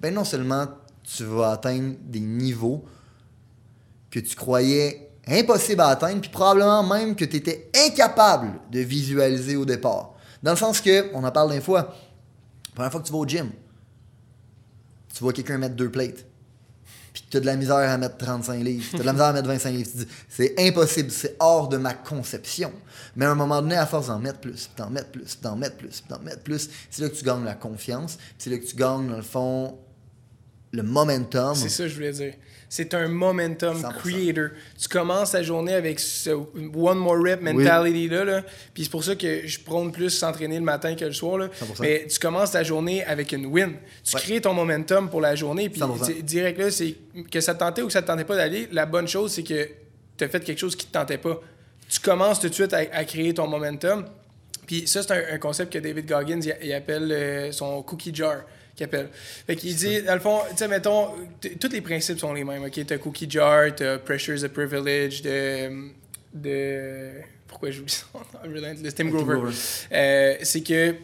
ben 0.00 0.12
non 0.12 0.24
seulement 0.24 0.66
tu 1.02 1.24
vas 1.24 1.52
atteindre 1.52 1.94
des 2.02 2.20
niveaux 2.20 2.84
que 4.10 4.20
tu 4.20 4.34
croyais 4.34 5.10
impossible 5.26 5.80
à 5.80 5.88
atteindre, 5.88 6.20
puis 6.20 6.30
probablement 6.30 6.82
même 6.82 7.14
que 7.14 7.24
tu 7.24 7.36
étais 7.36 7.70
incapable 7.86 8.60
de 8.70 8.80
visualiser 8.80 9.56
au 9.56 9.64
départ. 9.64 10.13
Dans 10.44 10.50
le 10.50 10.58
sens 10.58 10.82
que, 10.82 11.10
on 11.14 11.24
en 11.24 11.30
parle 11.32 11.48
d'un 11.48 11.60
fois, 11.62 11.96
la 12.66 12.74
première 12.74 12.92
fois 12.92 13.00
que 13.00 13.06
tu 13.06 13.12
vas 13.12 13.18
au 13.18 13.26
gym, 13.26 13.50
tu 15.14 15.20
vois 15.20 15.32
quelqu'un 15.32 15.56
mettre 15.56 15.74
deux 15.74 15.90
plates, 15.90 16.26
puis 17.14 17.24
tu 17.30 17.38
as 17.38 17.40
de 17.40 17.46
la 17.46 17.56
misère 17.56 17.76
à 17.76 17.96
mettre 17.96 18.18
35 18.18 18.62
livres, 18.62 18.84
tu 18.90 18.96
as 18.96 18.98
de 18.98 19.04
la 19.04 19.14
misère 19.14 19.28
à 19.28 19.32
mettre 19.32 19.48
25 19.48 19.70
livres. 19.70 19.90
Tu 19.90 20.04
dis, 20.04 20.08
c'est 20.28 20.54
impossible, 20.58 21.10
c'est 21.10 21.36
hors 21.40 21.68
de 21.68 21.78
ma 21.78 21.94
conception. 21.94 22.70
Mais 23.16 23.24
à 23.24 23.30
un 23.30 23.34
moment 23.34 23.62
donné, 23.62 23.76
à 23.76 23.86
force 23.86 24.08
d'en 24.08 24.18
mettre 24.18 24.40
plus, 24.40 24.68
d'en 24.76 24.90
mettre 24.90 25.12
plus, 25.12 25.40
d'en 25.40 25.56
mettre 25.56 25.76
plus, 25.78 26.04
d'en 26.10 26.18
mettre 26.18 26.42
plus, 26.42 26.68
c'est 26.90 27.00
là 27.00 27.08
que 27.08 27.14
tu 27.14 27.24
gagnes 27.24 27.44
la 27.44 27.54
confiance, 27.54 28.18
c'est 28.36 28.50
là 28.50 28.58
que 28.58 28.66
tu 28.66 28.76
gagnes, 28.76 29.08
dans 29.08 29.16
le 29.16 29.22
fond, 29.22 29.78
le 30.72 30.82
momentum. 30.82 31.54
C'est 31.54 31.70
ça 31.70 31.84
que 31.84 31.88
je 31.88 31.94
voulais 31.94 32.12
dire. 32.12 32.34
C'est 32.76 32.92
un 32.94 33.06
momentum 33.06 33.80
100%. 33.80 33.92
creator. 33.98 34.48
Tu 34.80 34.88
commences 34.88 35.30
ta 35.30 35.44
journée 35.44 35.74
avec 35.74 36.00
ce 36.00 36.30
one 36.30 36.98
more 36.98 37.16
rep 37.22 37.40
mentality-là. 37.40 38.24
Là, 38.24 38.42
Puis 38.72 38.82
c'est 38.82 38.90
pour 38.90 39.04
ça 39.04 39.14
que 39.14 39.46
je 39.46 39.60
prône 39.60 39.92
plus 39.92 40.10
s'entraîner 40.10 40.56
le 40.58 40.64
matin 40.64 40.96
que 40.96 41.04
le 41.04 41.12
soir. 41.12 41.38
Là. 41.38 41.46
100%. 41.46 41.80
Mais 41.82 42.06
tu 42.10 42.18
commences 42.18 42.50
ta 42.50 42.64
journée 42.64 43.04
avec 43.04 43.30
une 43.30 43.46
win. 43.46 43.74
Tu 44.02 44.16
Ouais. 44.16 44.22
crées 44.22 44.40
ton 44.40 44.54
momentum 44.54 45.08
pour 45.08 45.20
la 45.20 45.36
journée. 45.36 45.68
Puis 45.68 45.78
100%. 45.80 46.04
tu 46.06 46.14
sais, 46.14 46.22
direct 46.22 46.58
là, 46.58 46.70
c'est 46.72 46.96
que 47.30 47.40
ça 47.40 47.54
te 47.54 47.60
tentait 47.60 47.82
ou 47.82 47.86
que 47.86 47.92
ça 47.92 48.02
te 48.02 48.08
tentait 48.08 48.24
pas 48.24 48.34
d'aller. 48.34 48.66
La 48.72 48.86
bonne 48.86 49.06
chose, 49.06 49.30
c'est 49.32 49.44
que 49.44 49.68
tu 50.16 50.24
as 50.24 50.28
fait 50.28 50.40
quelque 50.42 50.58
chose 50.58 50.74
qui 50.74 50.86
te 50.86 50.92
tentait 50.92 51.18
pas. 51.18 51.40
Tu 51.88 52.00
commences 52.00 52.40
tout 52.40 52.48
de 52.48 52.54
suite 52.54 52.72
à, 52.72 52.78
à 52.92 53.04
créer 53.04 53.32
ton 53.34 53.46
momentum. 53.46 54.04
Puis 54.66 54.88
ça, 54.88 55.02
c'est 55.04 55.12
un, 55.12 55.34
un 55.34 55.38
concept 55.38 55.72
que 55.72 55.78
David 55.78 56.06
Goggins, 56.08 56.40
il, 56.40 56.56
il 56.60 56.72
appelle 56.72 57.12
euh, 57.12 57.52
son 57.52 57.82
cookie 57.84 58.12
jar. 58.12 58.38
Qu'il 58.76 58.84
appelle. 58.84 59.08
Fait 59.46 59.54
qu'il 59.56 59.74
dit, 59.76 60.02
dans 60.02 60.14
le 60.14 60.20
fond, 60.20 60.40
tu 60.50 60.56
sais, 60.56 60.68
mettons, 60.68 61.10
tous 61.60 61.70
les 61.70 61.80
principes 61.80 62.18
sont 62.18 62.32
les 62.32 62.42
mêmes, 62.42 62.64
OK? 62.64 62.86
T'as 62.86 62.98
cookie 62.98 63.30
jar, 63.30 63.74
t'as 63.74 63.98
pressure's 63.98 64.42
a 64.42 64.48
privilege, 64.48 65.22
de... 65.22 65.90
de 66.32 67.10
pourquoi 67.46 67.70
j'oublie 67.70 67.92
ça? 67.92 68.06
Relentless, 68.42 68.94
Tim 68.96 69.10
Grover. 69.10 69.34
Grover. 69.36 69.54
Euh, 69.92 70.36
c'est 70.42 70.62
que, 70.62 70.96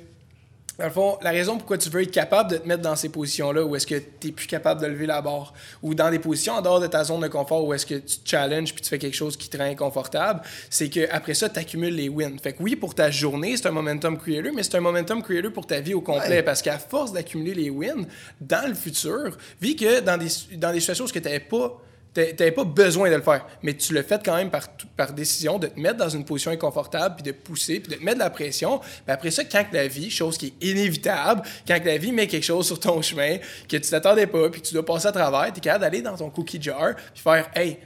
dans 0.80 0.86
le 0.86 0.90
fond, 0.92 1.18
la 1.22 1.30
raison 1.30 1.58
pourquoi 1.58 1.76
tu 1.78 1.90
veux 1.90 2.02
être 2.02 2.10
capable 2.10 2.50
de 2.52 2.56
te 2.56 2.66
mettre 2.66 2.82
dans 2.82 2.96
ces 2.96 3.10
positions-là 3.10 3.62
où 3.64 3.76
est-ce 3.76 3.86
que 3.86 3.96
tu 3.96 4.28
n'es 4.28 4.32
plus 4.32 4.46
capable 4.46 4.80
de 4.80 4.86
lever 4.86 5.06
la 5.06 5.20
barre, 5.20 5.52
ou 5.82 5.94
dans 5.94 6.10
des 6.10 6.18
positions 6.18 6.54
en 6.54 6.62
dehors 6.62 6.80
de 6.80 6.86
ta 6.86 7.04
zone 7.04 7.20
de 7.20 7.28
confort 7.28 7.64
où 7.66 7.74
est-ce 7.74 7.84
que 7.86 7.94
tu 7.96 8.16
te 8.18 8.28
challenges 8.28 8.72
puis 8.72 8.82
tu 8.82 8.88
fais 8.88 8.98
quelque 8.98 9.14
chose 9.16 9.36
qui 9.36 9.48
te 9.50 9.58
rend 9.58 9.64
inconfortable, 9.64 10.40
c'est 10.70 10.88
qu'après 10.88 11.34
ça, 11.34 11.48
tu 11.50 11.58
accumules 11.58 11.94
les 11.94 12.08
wins. 12.08 12.38
Fait 12.42 12.54
que 12.54 12.62
oui, 12.62 12.76
pour 12.76 12.94
ta 12.94 13.10
journée, 13.10 13.56
c'est 13.56 13.66
un 13.66 13.72
momentum 13.72 14.16
creator, 14.18 14.52
mais 14.54 14.62
c'est 14.62 14.76
un 14.76 14.80
momentum 14.80 15.22
creator 15.22 15.52
pour 15.52 15.66
ta 15.66 15.80
vie 15.80 15.94
au 15.94 16.00
complet 16.00 16.28
Ouais. 16.30 16.42
parce 16.42 16.62
qu'à 16.62 16.78
force 16.78 17.12
d'accumuler 17.12 17.54
les 17.54 17.70
wins, 17.70 18.06
dans 18.40 18.66
le 18.66 18.74
futur, 18.74 19.36
vu 19.60 19.76
que 19.76 20.00
dans 20.00 20.16
des, 20.16 20.28
dans 20.56 20.72
des 20.72 20.80
situations 20.80 21.04
où 21.04 21.08
tu 21.10 21.20
n'avais 21.20 21.40
pas 21.40 21.78
t'avais 22.12 22.50
pas 22.50 22.64
besoin 22.64 23.10
de 23.10 23.16
le 23.16 23.22
faire, 23.22 23.46
mais 23.62 23.74
tu 23.74 23.92
le 23.94 24.02
fais 24.02 24.18
quand 24.24 24.36
même 24.36 24.50
par, 24.50 24.68
par 24.96 25.12
décision 25.12 25.58
de 25.58 25.68
te 25.68 25.78
mettre 25.78 25.96
dans 25.96 26.08
une 26.08 26.24
position 26.24 26.50
inconfortable, 26.50 27.16
puis 27.16 27.24
de 27.24 27.32
pousser, 27.32 27.80
puis 27.80 27.92
de 27.92 27.98
te 27.98 28.04
mettre 28.04 28.18
de 28.18 28.24
la 28.24 28.30
pression. 28.30 28.78
Puis 28.78 28.88
après 29.06 29.30
ça, 29.30 29.44
quand 29.44 29.64
que 29.70 29.74
la 29.74 29.86
vie, 29.86 30.10
chose 30.10 30.36
qui 30.36 30.46
est 30.46 30.66
inévitable, 30.70 31.42
quand 31.66 31.78
que 31.80 31.86
la 31.86 31.98
vie 31.98 32.12
met 32.12 32.26
quelque 32.26 32.44
chose 32.44 32.66
sur 32.66 32.80
ton 32.80 33.00
chemin 33.02 33.38
que 33.68 33.76
tu 33.76 33.90
t'attendais 33.90 34.26
pas, 34.26 34.48
puis 34.50 34.60
que 34.60 34.66
tu 34.66 34.74
dois 34.74 34.84
passer 34.84 35.06
à 35.06 35.12
travers, 35.12 35.52
tu 35.52 35.58
es 35.58 35.60
capable 35.60 35.84
d'aller 35.84 36.02
dans 36.02 36.16
ton 36.16 36.30
cookie 36.30 36.60
jar, 36.60 36.94
puis 36.96 37.22
faire 37.22 37.50
Hey, 37.54 37.78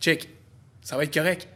check, 0.00 0.28
ça 0.82 0.96
va 0.96 1.04
être 1.04 1.14
correct. 1.14 1.48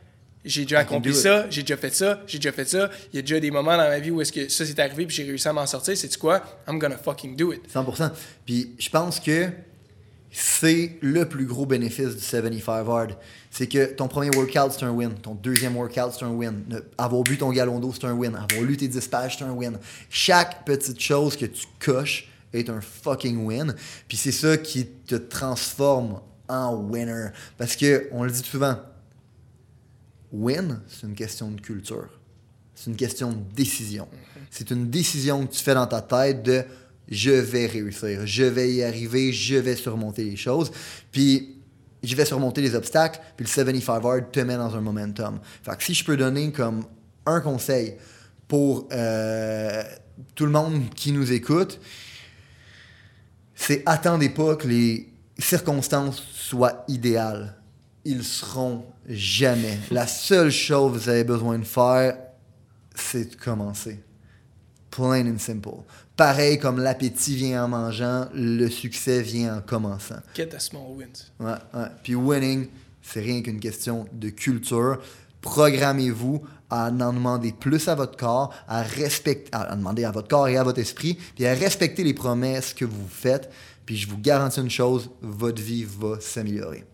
J'ai 0.45 0.63
déjà 0.63 0.79
accompli 0.79 1.13
ça, 1.13 1.47
j'ai 1.51 1.63
déjà 1.63 1.77
fait 1.77 1.93
ça, 1.93 2.21
j'ai 2.29 2.39
déjà 2.39 2.53
fait 2.53 2.69
ça. 2.69 2.89
Il 3.13 3.17
y 3.17 3.19
a 3.19 3.23
déjà 3.23 3.41
des 3.41 3.51
moments 3.51 3.77
dans 3.77 3.89
ma 3.89 3.99
vie 3.99 4.13
où 4.13 4.21
est-ce 4.21 4.33
que 4.33 4.49
ça 4.49 4.65
s'est 4.65 4.79
arrivé 4.81 5.05
puis 5.05 5.17
j'ai 5.17 5.25
réussi 5.25 5.49
à 5.49 5.53
m'en 5.53 5.67
sortir. 5.67 5.97
C'est 5.97 6.17
quoi? 6.17 6.41
I'm 6.69 6.79
gonna 6.79 6.97
fucking 6.97 7.35
do 7.35 7.53
it. 7.53 7.63
100%. 7.69 8.13
Puis 8.45 8.71
je 8.79 8.89
pense 8.89 9.19
que 9.19 9.49
c'est 10.39 10.99
le 11.01 11.27
plus 11.27 11.47
gros 11.47 11.65
bénéfice 11.65 12.15
du 12.15 12.21
75 12.21 12.87
Hard. 12.91 13.17
C'est 13.51 13.67
que 13.67 13.87
ton 13.87 14.07
premier 14.07 14.29
workout, 14.37 14.71
c'est 14.71 14.85
un 14.85 14.91
win. 14.91 15.15
Ton 15.15 15.35
deuxième 15.35 15.75
workout, 15.75 16.13
c'est 16.13 16.27
un 16.27 16.31
win. 16.31 16.63
Avoir 16.99 17.23
bu 17.23 17.39
ton 17.39 17.51
galon 17.51 17.81
d'eau, 17.81 17.91
c'est 17.95 18.07
un 18.07 18.13
win. 18.13 18.35
Avoir 18.35 18.63
lu 18.63 18.77
tes 18.77 18.87
10 18.87 19.09
pages, 19.09 19.39
c'est 19.39 19.45
un 19.45 19.53
win. 19.53 19.79
Chaque 20.11 20.67
petite 20.67 21.01
chose 21.01 21.37
que 21.37 21.47
tu 21.47 21.65
coches 21.79 22.29
est 22.53 22.69
un 22.69 22.83
fucking 22.83 23.47
win. 23.47 23.75
Puis 24.09 24.19
c'est 24.19 24.31
ça 24.31 24.59
qui 24.59 24.87
te 24.87 25.15
transforme 25.15 26.21
en 26.49 26.75
winner. 26.77 27.29
Parce 27.57 27.75
que, 27.75 28.07
on 28.13 28.25
le 28.25 28.31
dit 28.31 28.43
souvent, 28.43 28.77
win, 30.33 30.83
c'est 30.87 31.07
une 31.07 31.15
question 31.15 31.51
de 31.51 31.63
culture. 31.63 32.11
C'est 32.75 32.91
une 32.91 32.97
question 32.97 33.33
de 33.33 33.41
décision. 33.55 34.07
C'est 34.51 34.71
une 34.71 34.91
décision 34.91 35.47
que 35.47 35.55
tu 35.55 35.63
fais 35.63 35.75
dans 35.75 35.87
ta 35.87 36.03
tête 36.03 36.43
de 36.43 36.63
je 37.09 37.31
vais 37.31 37.67
réussir, 37.67 38.27
je 38.27 38.45
vais 38.45 38.73
y 38.73 38.83
arriver, 38.83 39.33
je 39.33 39.57
vais 39.57 39.77
surmonter 39.77 40.25
les 40.25 40.37
choses. 40.37 40.71
Puis 41.13 41.57
je 42.03 42.15
vais 42.15 42.25
surmonter 42.25 42.61
les 42.61 42.75
obstacles, 42.75 43.21
puis 43.37 43.45
le 43.45 43.51
75 43.51 44.05
hard 44.05 44.31
te 44.31 44.41
met 44.41 44.57
dans 44.57 44.75
un 44.75 44.81
momentum. 44.81 45.41
Fait 45.63 45.77
que 45.77 45.83
si 45.83 45.95
je 45.95 46.05
peux 46.05 46.17
donner 46.17 46.53
comme 46.53 46.85
un 47.25 47.41
conseil 47.41 47.97
pour 48.49 48.89
euh, 48.93 49.83
tout 50.35 50.47
le 50.47 50.53
monde 50.53 50.91
qui 50.95 51.13
nous 51.13 51.33
écoute, 51.33 51.81
c'est 53.55 53.83
attendez 53.87 54.29
pas 54.29 54.57
que 54.57 54.69
les 54.69 55.09
circonstances 55.39 56.23
soient 56.33 56.85
idéales. 56.89 57.57
Ils 58.05 58.23
seront 58.23 58.85
jamais. 59.09 59.79
La 59.91 60.07
seule 60.07 60.51
chose 60.51 60.93
que 60.93 60.99
vous 60.99 61.09
avez 61.09 61.25
besoin 61.25 61.59
de 61.59 61.65
faire, 61.65 62.17
c'est 62.95 63.31
de 63.31 63.37
commencer. 63.37 64.01
Plain 64.91 65.27
and 65.27 65.39
simple. 65.39 65.83
Pareil 66.17 66.59
comme 66.59 66.79
l'appétit 66.79 67.37
vient 67.37 67.65
en 67.65 67.69
mangeant, 67.69 68.29
le 68.33 68.69
succès 68.69 69.21
vient 69.21 69.59
en 69.59 69.61
commençant. 69.61 70.17
Get 70.35 70.55
a 70.55 70.59
small 70.59 70.97
wins. 70.97 71.31
Ouais, 71.39 71.59
ouais. 71.75 71.89
Puis 72.03 72.15
winning, 72.15 72.69
c'est 73.03 73.21
rien 73.21 73.43
qu'une 73.43 73.61
question 73.61 74.07
de 74.13 74.31
culture. 74.31 74.99
Programmez-vous 75.43 76.43
à 76.71 76.89
en 76.89 77.13
demander 77.13 77.53
plus 77.53 77.87
à 77.89 77.95
votre 77.95 78.17
corps, 78.17 78.53
à 78.67 78.83
respecter, 78.83 79.51
à 79.53 79.75
en 79.75 79.77
demander 79.77 80.05
à 80.05 80.11
votre 80.11 80.29
corps 80.29 80.49
et 80.49 80.57
à 80.57 80.65
votre 80.65 80.79
esprit, 80.79 81.19
puis 81.35 81.47
à 81.47 81.53
respecter 81.53 82.03
les 82.03 82.15
promesses 82.15 82.73
que 82.73 82.87
vous 82.87 83.09
faites. 83.09 83.53
Puis 83.85 83.97
je 83.97 84.09
vous 84.09 84.19
garantis 84.19 84.61
une 84.61 84.71
chose, 84.71 85.11
votre 85.21 85.61
vie 85.63 85.85
va 85.85 86.19
s'améliorer. 86.21 86.85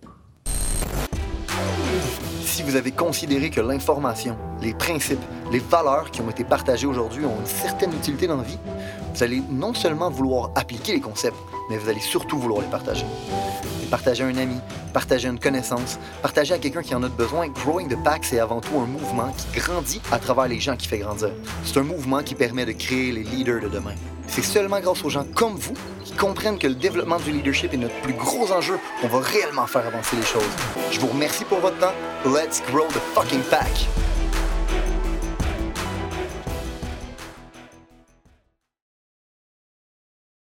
Si 2.53 2.63
vous 2.63 2.77
avez 2.77 2.93
considéré 2.93 3.49
que 3.49 3.63
l'information, 3.63 4.37
les 4.61 4.75
principes, 4.75 5.23
les 5.51 5.59
valeurs 5.59 6.11
qui 6.11 6.21
ont 6.21 6.29
été 6.29 6.45
partagées 6.45 6.87
aujourd'hui 6.87 7.25
ont 7.25 7.41
une 7.41 7.47
certaine 7.47 7.95
utilité 7.95 8.27
dans 8.27 8.37
la 8.37 8.43
vie, 8.43 8.59
vous 9.15 9.23
allez 9.23 9.43
non 9.49 9.73
seulement 9.73 10.11
vouloir 10.11 10.51
appliquer 10.55 10.93
les 10.93 11.01
concepts, 11.01 11.39
mais 11.71 11.79
vous 11.79 11.89
allez 11.89 12.01
surtout 12.01 12.39
vouloir 12.39 12.61
les 12.61 12.69
partager. 12.69 13.07
Partager 13.93 14.25
à 14.25 14.27
un 14.27 14.37
ami, 14.39 14.57
partager 14.95 15.29
une 15.29 15.39
connaissance, 15.39 15.99
partager 16.23 16.55
à 16.55 16.59
quelqu'un 16.59 16.81
qui 16.81 16.95
en 16.95 17.03
a 17.03 17.11
besoin. 17.11 17.49
Growing 17.49 17.91
the 17.91 18.03
Pack, 18.03 18.25
c'est 18.25 18.39
avant 18.39 18.63
tout 18.63 18.79
un 18.79 18.87
mouvement 18.87 19.31
qui 19.37 19.61
grandit 19.61 20.01
à 20.11 20.19
travers 20.19 20.49
les 20.49 20.59
gens 20.59 20.79
qui 20.79 20.89
fait 20.89 20.97
grandir. 20.97 21.29
C'est 21.63 21.77
un 21.77 21.83
mouvement 21.83 22.23
qui 22.23 22.35
permet 22.35 22.65
de 22.65 22.73
créer 22.73 23.13
les 23.13 23.23
leaders 23.23 23.61
de 23.61 23.69
demain. 23.69 23.93
C'est 24.29 24.41
seulement 24.41 24.81
grâce 24.81 25.05
aux 25.05 25.11
gens 25.11 25.27
comme 25.35 25.57
vous 25.57 25.75
qui 26.07 26.15
comprennent 26.15 26.59
que 26.59 26.69
le 26.69 26.75
développement 26.75 27.19
du 27.19 27.33
leadership 27.33 27.75
est 27.75 27.77
notre 27.77 28.01
plus 28.01 28.15
gros 28.15 28.51
enjeu 28.51 28.79
qu'on 29.03 29.09
va 29.09 29.21
réellement 29.21 29.67
faire 29.67 29.87
avancer 29.87 30.17
les 30.17 30.23
choses. 30.23 30.43
Je 30.91 30.99
vous 30.99 31.09
remercie 31.09 31.45
pour 31.45 31.61
votre 31.61 31.77
temps. 31.77 31.93
Let's 32.25 32.63
grow 32.71 32.87
the 32.89 33.01
fucking 33.15 33.43
pack! 33.51 33.69